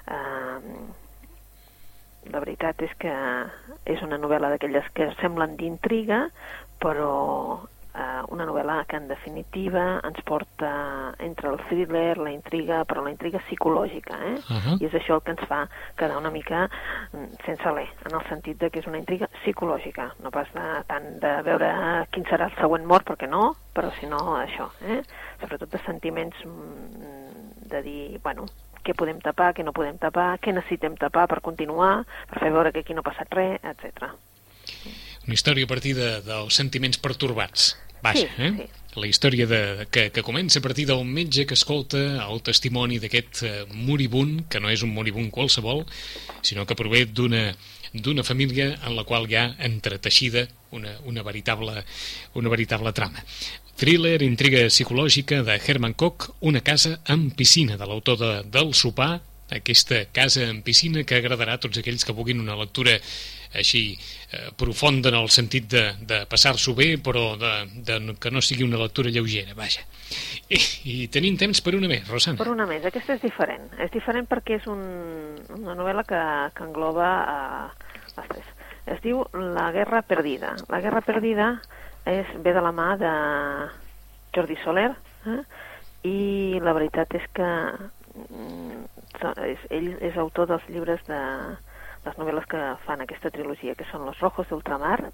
Uh, 0.08 0.86
la 2.28 2.42
veritat 2.44 2.82
és 2.84 2.92
que 3.00 3.14
és 3.88 4.04
una 4.04 4.18
novel·la 4.20 4.52
d'aquelles 4.52 4.86
que 4.94 5.10
semblen 5.22 5.56
d'intriga, 5.58 6.26
però 6.82 7.12
eh, 7.94 8.22
una 8.29 8.46
novel·la 8.46 8.85
que 8.88 8.96
en 8.96 9.09
definitiva 9.09 10.01
ens 10.05 10.20
porta 10.27 11.14
entre 11.18 11.51
el 11.53 11.59
thriller, 11.68 12.18
la 12.18 12.33
intriga, 12.33 12.83
però 12.88 13.03
la 13.05 13.12
intriga 13.12 13.40
psicològica, 13.46 14.18
eh? 14.31 14.37
Uh 14.38 14.59
-huh. 14.59 14.77
I 14.81 14.87
és 14.87 14.94
això 14.94 15.14
el 15.14 15.22
que 15.22 15.33
ens 15.33 15.46
fa 15.48 15.68
quedar 15.96 16.16
una 16.16 16.31
mica 16.31 16.68
mm, 17.12 17.44
sense 17.44 17.64
alè, 17.64 17.87
en 18.07 18.14
el 18.14 18.29
sentit 18.29 18.59
de 18.59 18.70
que 18.70 18.81
és 18.81 18.87
una 18.87 18.98
intriga 18.98 19.29
psicològica, 19.42 20.12
no 20.22 20.31
pas 20.31 20.48
de, 20.53 20.85
tant 20.87 21.20
de 21.20 21.42
veure 21.42 22.07
quin 22.11 22.24
serà 22.24 22.44
el 22.44 22.57
següent 22.57 22.85
mort, 22.85 23.07
perquè 23.07 23.29
no, 23.29 23.55
però 23.74 23.90
sinó 24.01 24.37
això, 24.37 24.70
eh? 24.83 25.03
sobretot 25.40 25.70
de 25.70 25.79
sentiments 25.79 26.37
mm, 26.44 27.68
de 27.68 27.83
dir, 27.83 28.20
bueno, 28.22 28.46
què 28.85 28.94
podem 28.94 29.20
tapar, 29.20 29.53
què 29.55 29.64
no 29.64 29.72
podem 29.77 29.98
tapar, 29.98 30.38
què 30.40 30.53
necessitem 30.53 30.96
tapar 30.96 31.27
per 31.29 31.40
continuar, 31.44 32.05
per 32.31 32.40
fer 32.40 32.51
veure 32.51 32.72
que 32.72 32.81
aquí 32.81 32.94
no 32.94 33.01
ha 33.05 33.11
passat 33.11 33.29
res, 33.37 33.61
etc. 33.62 34.14
Una 35.28 35.36
història 35.36 35.68
a 35.68 35.70
partir 35.70 35.92
de, 35.94 36.08
dels 36.24 36.56
sentiments 36.56 36.98
pertorbats. 37.04 37.74
Vaja, 38.00 38.24
Sí, 38.24 38.42
eh? 38.42 38.52
sí. 38.56 38.98
la 38.98 39.06
història 39.06 39.46
de, 39.46 39.86
que, 39.92 40.08
que 40.14 40.22
comença 40.24 40.58
a 40.58 40.64
partir 40.64 40.86
d'un 40.88 41.06
metge 41.06 41.44
que 41.46 41.54
escolta 41.54 42.00
el 42.24 42.40
testimoni 42.46 42.96
d'aquest 43.02 43.42
eh, 43.44 43.50
moribund, 43.74 44.46
que 44.48 44.62
no 44.62 44.70
és 44.72 44.82
un 44.86 44.94
moribund 44.94 45.28
qualsevol, 45.34 45.84
sinó 46.40 46.64
que 46.64 46.78
prové 46.78 47.04
d'una 47.06 47.52
d'una 47.92 48.24
família 48.24 48.74
en 48.84 48.96
la 48.96 49.04
qual 49.04 49.24
hi 49.30 49.36
ha 49.38 49.46
entreteixida 49.64 50.46
una, 50.76 50.90
una, 51.08 51.22
veritable, 51.24 51.84
una 52.34 52.50
veritable 52.52 52.92
trama. 52.92 53.22
Thriller, 53.78 54.20
intriga 54.26 54.66
psicològica 54.68 55.42
de 55.46 55.56
Herman 55.56 55.94
Koch, 55.94 56.30
una 56.40 56.60
casa 56.60 56.98
amb 57.06 57.32
piscina, 57.38 57.78
de 57.78 57.86
l'autor 57.88 58.18
de, 58.20 58.32
del 58.52 58.74
sopar, 58.74 59.20
aquesta 59.54 60.02
casa 60.12 60.48
amb 60.50 60.64
piscina 60.66 61.04
que 61.08 61.16
agradarà 61.16 61.56
a 61.56 61.62
tots 61.62 61.80
aquells 61.80 62.04
que 62.04 62.12
vulguin 62.12 62.42
una 62.42 62.58
lectura 62.58 62.98
així 63.56 63.82
eh, 63.96 64.50
profunda 64.56 65.08
en 65.12 65.16
el 65.18 65.30
sentit 65.32 65.68
de, 65.72 65.84
de 66.08 66.20
passar-s'ho 66.28 66.74
bé, 66.76 66.90
però 67.02 67.32
de, 67.40 67.52
de, 67.87 67.98
que 68.20 68.32
no 68.34 68.42
sigui 68.44 68.66
una 68.66 68.80
lectura 68.80 69.12
lleugera, 69.14 69.56
vaja. 69.56 69.84
I, 70.48 70.61
I 70.92 70.96
tenim 71.12 71.37
temps 71.40 71.61
per 71.64 71.74
una 71.78 71.88
més, 71.90 72.06
Rosana. 72.08 72.38
Per 72.40 72.50
una 72.52 72.66
més. 72.68 72.84
Aquesta 72.88 73.16
és 73.16 73.24
diferent. 73.24 73.68
És 73.80 73.92
diferent 73.94 74.28
perquè 74.28 74.58
és 74.61 74.68
un, 74.70 74.84
una 75.58 75.76
novel·la 75.78 76.04
que, 76.08 76.22
que 76.56 76.68
engloba 76.68 77.08
eh, 77.24 77.90
les 78.16 78.30
tres. 78.34 78.54
Es 78.88 79.02
diu 79.04 79.24
La 79.37 79.68
guerra 79.72 80.00
perdida. 80.02 80.54
La 80.72 80.80
guerra 80.80 81.02
perdida 81.04 81.50
és, 82.08 82.28
ve 82.44 82.54
de 82.56 82.64
la 82.64 82.72
mà 82.72 82.94
de 83.00 83.12
Jordi 84.34 84.56
Soler, 84.64 84.90
eh? 85.28 85.40
i 86.08 86.61
la 86.62 86.72
veritat 86.76 87.12
és 87.18 87.24
que 87.37 87.48
mm, 88.22 88.84
és, 89.44 89.64
ell 89.74 89.90
és 90.08 90.16
autor 90.16 90.48
dels 90.52 90.68
llibres 90.70 91.02
de 91.08 91.20
les 92.04 92.18
novel·les 92.18 92.46
que 92.46 92.62
fan 92.87 93.00
aquesta 93.02 93.30
trilogia, 93.30 93.74
que 93.74 93.87
són 93.90 94.06
Los 94.06 94.20
Rojos 94.20 94.48
d'Ultramar, 94.48 95.12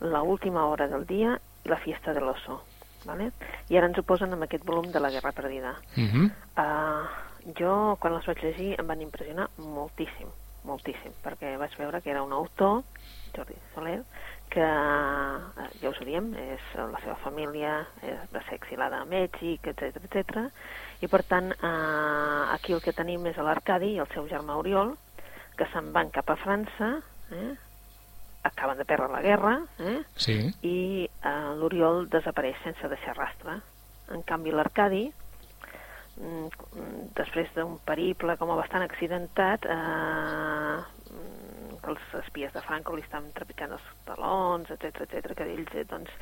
La 0.00 0.22
última 0.22 0.66
hora 0.66 0.88
del 0.88 1.06
dia 1.06 1.38
i 1.64 1.68
La 1.68 1.78
fiesta 1.78 2.12
de 2.12 2.20
l'oso. 2.20 2.62
¿vale? 3.04 3.30
I 3.68 3.76
ara 3.76 3.88
ens 3.88 3.98
ho 3.98 4.02
posen 4.02 4.32
amb 4.32 4.46
aquest 4.46 4.64
volum 4.66 4.90
de 4.92 5.00
La 5.00 5.10
guerra 5.10 5.32
perdida. 5.32 5.76
Uh 5.96 6.02
-huh. 6.02 6.30
uh, 6.58 7.06
jo, 7.58 7.96
quan 8.00 8.14
les 8.14 8.26
vaig 8.26 8.42
llegir, 8.42 8.74
em 8.80 8.86
van 8.86 9.00
impressionar 9.00 9.48
moltíssim, 9.58 10.28
moltíssim, 10.64 11.12
perquè 11.22 11.58
vaig 11.58 11.76
veure 11.76 12.00
que 12.00 12.10
era 12.10 12.22
un 12.22 12.32
autor, 12.32 12.82
Jordi 13.36 13.54
Soler, 13.74 14.02
que, 14.48 14.60
eh, 14.62 15.68
ja 15.80 15.90
us 15.90 16.00
ho 16.00 16.04
diem, 16.04 16.34
és 16.34 16.60
la 16.74 17.00
seva 17.00 17.16
família 17.16 17.86
és 18.02 18.30
de 18.30 18.40
ser 18.48 18.54
exilada 18.54 19.00
a 19.00 19.04
Mèxic, 19.04 19.66
etc 19.66 19.96
etc. 20.04 20.50
i 21.00 21.08
per 21.08 21.22
tant 21.24 21.50
eh, 21.52 22.54
aquí 22.54 22.72
el 22.72 22.80
que 22.80 22.92
tenim 22.92 23.26
és 23.26 23.36
l'Arcadi 23.36 23.94
i 23.94 23.98
el 23.98 24.08
seu 24.14 24.28
germà 24.28 24.56
Oriol, 24.56 24.96
que 25.58 25.68
se'n 25.72 25.92
van 25.94 26.10
cap 26.14 26.30
a 26.30 26.38
França, 26.40 26.90
eh? 27.32 27.52
acaben 28.44 28.78
de 28.78 28.84
perdre 28.84 29.08
la 29.12 29.22
guerra, 29.24 29.54
eh? 29.80 30.00
sí. 30.20 30.38
i 30.62 30.78
eh, 31.08 31.50
l'Oriol 31.58 32.08
desapareix 32.12 32.58
sense 32.64 32.90
deixar 32.92 33.16
rastre. 33.16 33.60
En 34.12 34.24
canvi, 34.28 34.52
l'Arcadi, 34.52 35.06
mm, 36.20 36.66
després 37.16 37.48
d'un 37.56 37.78
periple 37.88 38.36
com 38.36 38.52
a 38.52 38.58
bastant 38.60 38.84
accidentat, 38.84 39.64
eh, 39.64 40.82
que 41.84 41.92
els 41.92 42.04
espies 42.24 42.52
de 42.54 42.62
Franco 42.64 42.94
li 42.96 43.04
estan 43.04 43.26
trepitjant 43.36 43.74
els 43.76 43.88
talons, 44.08 44.70
etc 44.72 45.04
etc 45.04 45.34
que 45.36 45.48
ells, 45.52 45.72
eh, 45.76 45.84
doncs, 45.90 46.12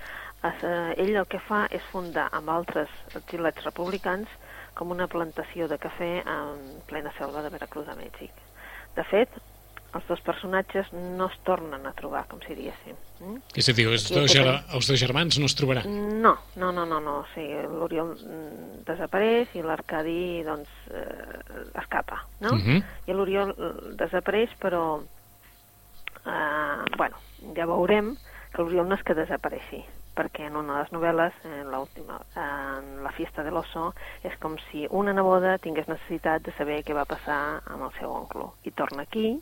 es, 0.48 0.64
eh, 0.66 0.94
ell 1.04 1.14
el 1.22 1.28
que 1.30 1.40
fa 1.48 1.64
és 1.70 1.84
fundar 1.92 2.28
amb 2.38 2.50
altres 2.50 2.90
exilats 3.18 3.64
republicans 3.68 4.30
com 4.74 4.90
una 4.94 5.06
plantació 5.06 5.68
de 5.70 5.78
cafè 5.78 6.12
en 6.22 6.64
plena 6.90 7.12
selva 7.18 7.44
de 7.44 7.52
Veracruz 7.54 7.88
a 7.88 7.98
Mèxic. 7.98 8.32
De 8.96 9.04
fet, 9.08 9.40
els 9.92 10.06
dos 10.08 10.20
personatges 10.24 10.88
no 10.92 11.26
es 11.28 11.34
tornen 11.44 11.84
a 11.86 11.92
trobar, 11.96 12.24
com 12.30 12.40
si 12.44 12.54
diguéssim. 12.56 12.96
Mm? 13.20 13.40
És 13.60 13.68
a 13.68 13.74
dir, 13.76 13.86
els, 13.92 14.06
dos, 14.08 14.28
ger 14.32 14.44
els 14.48 14.88
dos 14.88 15.00
germans 15.00 15.38
no 15.40 15.48
es 15.50 15.56
trobaran? 15.58 15.88
No, 16.24 16.34
no, 16.56 16.70
no, 16.72 16.86
no, 16.88 17.00
no. 17.04 17.18
O 17.20 17.26
sigui, 17.34 17.60
l'Oriol 17.68 18.14
mm, 18.16 18.82
desapareix 18.88 19.52
i 19.58 19.64
l'Arcadi, 19.66 20.22
doncs, 20.48 20.70
eh, 20.88 21.40
escapa, 21.82 22.22
no? 22.40 22.54
Uh 22.56 22.62
-huh. 22.66 22.82
I 23.06 23.16
l'Oriol 23.16 23.52
eh, 23.52 23.72
desapareix, 24.00 24.56
però, 24.60 25.00
eh, 26.24 26.96
bueno, 26.96 27.16
ja 27.56 27.66
veurem 27.66 28.16
que 28.52 28.62
l'Oriol 28.62 28.88
no 28.88 28.94
és 28.94 29.02
que 29.02 29.14
desapareixi, 29.14 29.84
perquè 30.16 30.46
en 30.46 30.56
una 30.60 30.74
de 30.76 30.82
les 30.82 30.92
novel·les, 30.94 31.38
en 31.48 31.70
l'última, 31.72 32.18
en 32.36 32.90
La 33.04 33.12
fiesta 33.16 33.44
de 33.44 33.52
l'oso, 33.54 33.92
és 34.26 34.34
com 34.42 34.58
si 34.68 34.86
una 34.90 35.14
neboda 35.16 35.56
tingués 35.62 35.88
necessitat 35.88 36.44
de 36.46 36.54
saber 36.58 36.82
què 36.86 36.96
va 36.96 37.08
passar 37.08 37.62
amb 37.66 37.88
el 37.88 37.94
seu 37.98 38.12
oncle. 38.12 38.50
I 38.68 38.74
torna 38.76 39.06
aquí, 39.06 39.38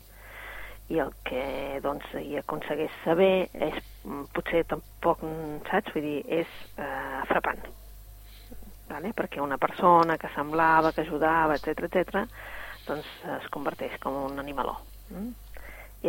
i 0.91 0.99
el 0.99 1.13
que 1.27 1.79
doncs, 1.83 2.07
hi 2.19 2.37
aconsegueix 2.39 2.91
saber 3.05 3.47
és, 3.53 3.77
mm, 4.03 4.25
potser 4.35 4.63
tampoc, 4.67 5.23
saps? 5.69 5.93
Vull 5.95 6.07
dir, 6.07 6.17
és 6.41 6.47
eh, 6.77 7.21
frapant. 7.29 7.63
Vale? 8.91 9.13
Perquè 9.15 9.39
una 9.39 9.57
persona 9.57 10.17
que 10.17 10.31
semblava, 10.35 10.91
que 10.91 11.05
ajudava, 11.05 11.55
etc 11.55 11.87
etc, 11.87 12.25
doncs 12.87 13.07
es 13.37 13.47
converteix 13.53 13.95
com 14.03 14.17
un 14.25 14.39
animaló. 14.39 14.75
Mm? 15.11 15.31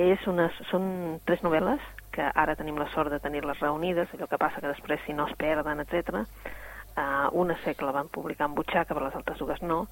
És 0.03 0.27
unes, 0.27 0.57
són 0.71 1.21
tres 1.27 1.43
novel·les 1.45 1.83
que 2.13 2.29
ara 2.35 2.57
tenim 2.59 2.79
la 2.79 2.89
sort 2.93 3.11
de 3.11 3.21
tenir-les 3.21 3.61
reunides, 3.61 4.13
allò 4.13 4.29
que 4.29 4.41
passa 4.41 4.61
que 4.61 4.71
després 4.71 5.01
si 5.07 5.17
no 5.17 5.27
es 5.31 5.37
perden, 5.41 5.81
etc. 5.81 6.23
Uh, 6.93 7.31
una 7.41 7.57
sé 7.65 7.75
que 7.75 7.87
la 7.89 7.95
van 7.97 8.11
publicar 8.13 8.51
en 8.51 8.55
butxaca, 8.55 8.93
però 8.93 9.07
les 9.09 9.17
altres 9.17 9.41
dues 9.41 9.63
no, 9.65 9.87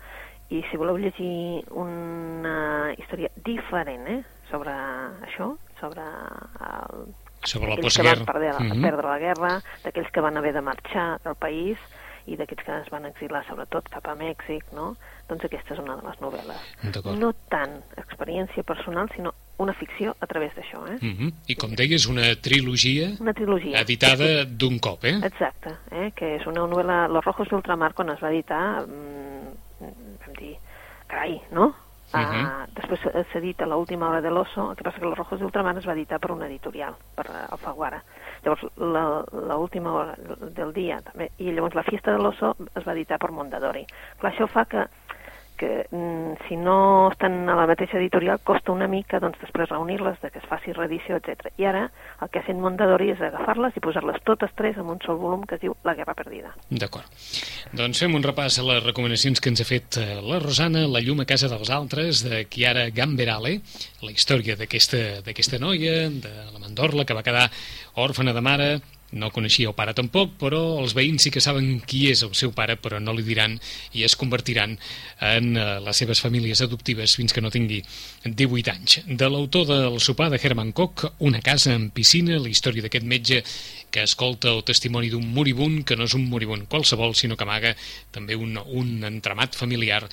i 0.52 0.60
si 0.68 0.76
voleu 0.76 0.98
llegir 1.00 1.64
una 1.78 2.92
història 2.98 3.30
diferent 3.46 4.06
eh, 4.10 4.20
sobre 4.50 4.74
això, 5.24 5.54
sobre 5.80 6.04
el, 6.04 7.08
sobre 7.46 7.70
la 7.70 7.76
que 7.80 8.04
van 8.04 8.26
perdre, 8.26 8.52
-huh. 8.52 8.82
perdre 8.82 9.08
la 9.08 9.18
guerra, 9.18 9.52
d'aquells 9.84 10.10
que 10.10 10.20
van 10.20 10.36
haver 10.36 10.52
de 10.52 10.60
marxar 10.60 11.20
del 11.24 11.36
país 11.36 11.78
i 12.26 12.36
d'aquests 12.36 12.64
que 12.64 12.80
es 12.82 12.90
van 12.90 13.06
exilar 13.06 13.44
sobretot 13.46 13.88
cap 13.88 14.06
a 14.06 14.14
Mèxic, 14.14 14.64
no? 14.72 14.96
Doncs 15.28 15.44
aquesta 15.44 15.74
és 15.74 15.80
una 15.80 15.96
de 15.96 16.06
les 16.06 16.20
novel·les. 16.20 17.16
No 17.18 17.32
tant 17.48 17.82
experiència 17.96 18.62
personal, 18.62 19.08
sinó 19.14 19.32
una 19.60 19.74
ficció 19.76 20.14
a 20.18 20.26
través 20.26 20.54
d'això, 20.56 20.80
eh? 20.88 20.96
Uh 21.00 21.12
-huh. 21.18 21.32
I 21.52 21.54
com 21.54 21.74
deies, 21.76 22.06
una 22.06 22.34
trilogia, 22.40 23.10
una 23.20 23.34
trilogia. 23.34 23.80
editada 23.80 24.44
d'un 24.44 24.78
cop, 24.78 25.04
eh? 25.04 25.20
Exacte, 25.22 25.76
eh? 25.90 26.12
que 26.14 26.36
és 26.36 26.46
una 26.46 26.60
novel·la... 26.60 27.08
Los 27.08 27.24
Rojos 27.24 27.48
d'Ultramar, 27.48 27.92
quan 27.94 28.08
es 28.10 28.20
va 28.20 28.30
editar, 28.30 28.86
mmm, 28.86 29.52
vam 29.80 30.34
dir, 30.38 30.56
carai, 31.06 31.40
no? 31.50 31.74
Uh 32.12 32.18
-huh. 32.18 32.42
uh, 32.42 32.66
després 32.74 33.00
s'edita 33.32 33.66
l'última 33.66 34.08
hora 34.08 34.20
de 34.20 34.30
l'oso, 34.30 34.70
el 34.70 34.76
que 34.76 34.82
passa 34.82 34.98
que 34.98 35.06
Los 35.06 35.18
Rojos 35.18 35.38
d'Ultramar 35.38 35.76
es 35.78 35.86
va 35.86 35.92
editar 35.92 36.18
per 36.18 36.32
una 36.32 36.46
editorial, 36.46 36.94
per 37.14 37.26
Alfaguara. 37.50 38.02
Llavors, 38.42 38.64
l'última 38.76 39.92
hora 39.92 40.16
del 40.56 40.72
dia 40.72 41.00
també, 41.02 41.30
i 41.38 41.52
llavors 41.52 41.74
la 41.74 41.82
fiesta 41.82 42.10
de 42.10 42.18
l'oso 42.18 42.56
es 42.74 42.84
va 42.84 42.92
editar 42.92 43.18
per 43.18 43.30
Mondadori. 43.30 43.86
Clar, 44.18 44.32
això 44.32 44.48
fa 44.48 44.64
que 44.64 44.88
que 45.60 45.86
mm, 45.90 46.48
si 46.48 46.56
no 46.56 47.10
estan 47.12 47.44
a 47.52 47.54
la 47.58 47.66
mateixa 47.68 47.98
editorial 48.00 48.40
costa 48.40 48.72
una 48.72 48.88
mica 48.88 49.20
doncs, 49.20 49.36
després 49.42 49.68
reunir-les, 49.68 50.16
de 50.22 50.30
que 50.32 50.40
es 50.40 50.46
faci 50.48 50.72
reedició, 50.72 51.18
etc. 51.20 51.50
I 51.60 51.68
ara 51.68 51.82
el 52.24 52.30
que 52.32 52.40
ha 52.40 52.46
fet 52.46 52.56
Mondadori 52.56 53.10
és 53.12 53.20
agafar-les 53.20 53.76
i 53.76 53.82
posar-les 53.84 54.22
totes 54.24 54.54
tres 54.56 54.78
en 54.80 54.88
un 54.88 55.02
sol 55.04 55.20
volum 55.20 55.44
que 55.44 55.58
es 55.58 55.62
diu 55.62 55.76
La 55.84 55.94
guerra 55.98 56.14
perdida. 56.16 56.54
D'acord. 56.70 57.08
Doncs 57.76 58.00
fem 58.00 58.16
un 58.16 58.24
repàs 58.24 58.56
a 58.60 58.64
les 58.70 58.80
recomanacions 58.86 59.40
que 59.40 59.52
ens 59.52 59.60
ha 59.60 59.68
fet 59.68 60.00
eh, 60.00 60.06
la 60.24 60.40
Rosana, 60.40 60.86
La 60.88 61.04
llum 61.04 61.20
a 61.20 61.28
casa 61.28 61.50
dels 61.52 61.70
altres, 61.76 62.24
de 62.24 62.46
Chiara 62.48 62.88
Gamberale, 62.94 63.58
la 64.00 64.14
història 64.14 64.56
d'aquesta 64.56 65.60
noia, 65.60 66.08
de 66.08 66.32
la 66.54 66.62
Mandorla, 66.62 67.04
que 67.04 67.16
va 67.16 67.26
quedar 67.26 67.50
òrfana 68.00 68.32
de 68.32 68.44
mare, 68.44 68.70
no 69.12 69.30
coneixia 69.34 69.70
el 69.70 69.76
pare 69.76 69.94
tampoc, 69.96 70.36
però 70.40 70.60
els 70.80 70.94
veïns 70.96 71.26
sí 71.26 71.32
que 71.34 71.42
saben 71.42 71.80
qui 71.86 72.06
és 72.12 72.22
el 72.26 72.34
seu 72.38 72.52
pare, 72.56 72.76
però 72.80 73.00
no 73.02 73.14
li 73.16 73.24
diran 73.26 73.56
i 73.96 74.04
es 74.06 74.16
convertiran 74.18 74.76
en 75.30 75.50
eh, 75.56 75.66
les 75.84 76.02
seves 76.02 76.22
famílies 76.22 76.62
adoptives 76.62 77.16
fins 77.18 77.34
que 77.34 77.42
no 77.42 77.50
tingui 77.50 77.80
18 78.24 78.74
anys. 78.74 79.00
De 79.06 79.30
l'autor 79.30 79.66
del 79.70 80.00
sopar 80.00 80.30
de 80.30 80.40
Herman 80.42 80.72
Koch, 80.72 81.08
Una 81.20 81.40
casa 81.44 81.74
amb 81.74 81.92
piscina, 81.94 82.38
la 82.38 82.48
història 82.48 82.82
d'aquest 82.84 83.06
metge 83.06 83.42
que 83.90 84.04
escolta 84.06 84.50
el 84.54 84.62
testimoni 84.64 85.10
d'un 85.10 85.26
moribund, 85.34 85.84
que 85.84 85.96
no 85.98 86.06
és 86.06 86.14
un 86.14 86.28
moribund 86.30 86.68
qualsevol, 86.70 87.16
sinó 87.18 87.36
que 87.36 87.46
amaga 87.46 87.74
també 88.14 88.36
un, 88.38 88.56
un 88.56 89.04
entramat 89.04 89.58
familiar 89.58 90.04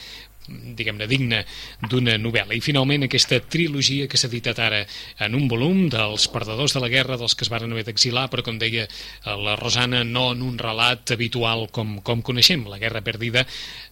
diguem-ne, 0.47 1.07
digne 1.09 1.43
d'una 1.89 2.17
novel·la. 2.21 2.55
I 2.55 2.63
finalment 2.63 3.07
aquesta 3.07 3.39
trilogia 3.43 4.07
que 4.07 4.19
s'ha 4.19 4.29
editat 4.31 4.59
ara 4.63 4.83
en 5.23 5.37
un 5.37 5.47
volum 5.51 5.87
dels 5.93 6.27
perdedors 6.33 6.75
de 6.75 6.83
la 6.83 6.91
guerra, 6.91 7.19
dels 7.19 7.35
que 7.35 7.45
es 7.45 7.51
van 7.53 7.71
haver 7.71 7.85
d'exilar, 7.87 8.27
però 8.31 8.45
com 8.45 8.59
deia 8.61 8.87
eh, 8.87 9.35
la 9.35 9.57
Rosana, 9.59 10.03
no 10.03 10.31
en 10.33 10.43
un 10.45 10.59
relat 10.61 11.15
habitual 11.15 11.67
com, 11.71 11.99
com 12.01 12.21
coneixem, 12.21 12.65
La 12.67 12.79
guerra 12.81 13.01
perdida, 13.01 13.45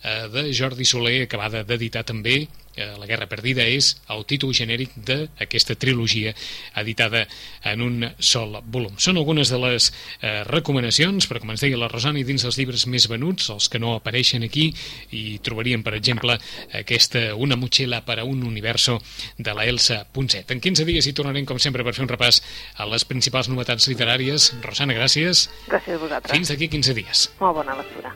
eh, 0.04 0.28
de 0.34 0.50
Jordi 0.54 0.86
Soler, 0.86 1.22
acabada 1.24 1.64
d'editar 1.64 2.04
també 2.04 2.46
La 2.76 3.08
guerra 3.08 3.28
perdida 3.32 3.64
és 3.68 3.94
el 4.12 4.26
títol 4.28 4.54
genèric 4.56 4.94
d'aquesta 5.08 5.78
trilogia 5.80 6.34
editada 6.76 7.26
en 7.64 7.84
un 7.86 8.08
sol 8.20 8.58
volum. 8.72 8.98
Són 9.00 9.20
algunes 9.22 9.52
de 9.54 9.60
les 9.62 9.90
eh, 9.92 10.44
recomanacions, 10.50 11.28
però 11.30 11.42
com 11.44 11.54
ens 11.54 11.64
deia 11.64 11.80
la 11.80 11.90
Rosani, 11.92 12.26
dins 12.28 12.46
dels 12.46 12.60
llibres 12.60 12.86
més 12.92 13.08
venuts, 13.12 13.50
els 13.54 13.70
que 13.72 13.82
no 13.82 13.96
apareixen 13.96 14.46
aquí, 14.46 14.70
i 15.16 15.40
trobaríem, 15.46 15.84
per 15.86 15.96
exemple, 15.98 16.38
aquesta 16.76 17.28
Una 17.36 17.58
motxilla 17.60 18.02
per 18.06 18.20
a 18.20 18.26
un 18.28 18.44
universo 18.48 19.00
de 19.38 19.54
la 19.56 19.66
Elsa 19.70 20.04
Ponset. 20.12 20.52
En 20.52 20.62
15 20.64 20.86
dies 20.88 21.08
hi 21.08 21.14
tornarem, 21.18 21.46
com 21.46 21.60
sempre, 21.62 21.84
per 21.84 21.96
fer 21.96 22.06
un 22.06 22.12
repàs 22.12 22.42
a 22.80 22.88
les 22.90 23.06
principals 23.08 23.50
novetats 23.52 23.90
literàries. 23.92 24.52
Rosana, 24.64 24.98
gràcies. 24.98 25.48
Gràcies 25.70 25.98
a 25.98 26.02
vosaltres. 26.02 26.36
Fins 26.36 26.54
d'aquí 26.54 26.72
15 26.78 26.98
dies. 26.98 27.30
Molt 27.42 27.62
bona 27.62 27.80
lectura. 27.82 28.16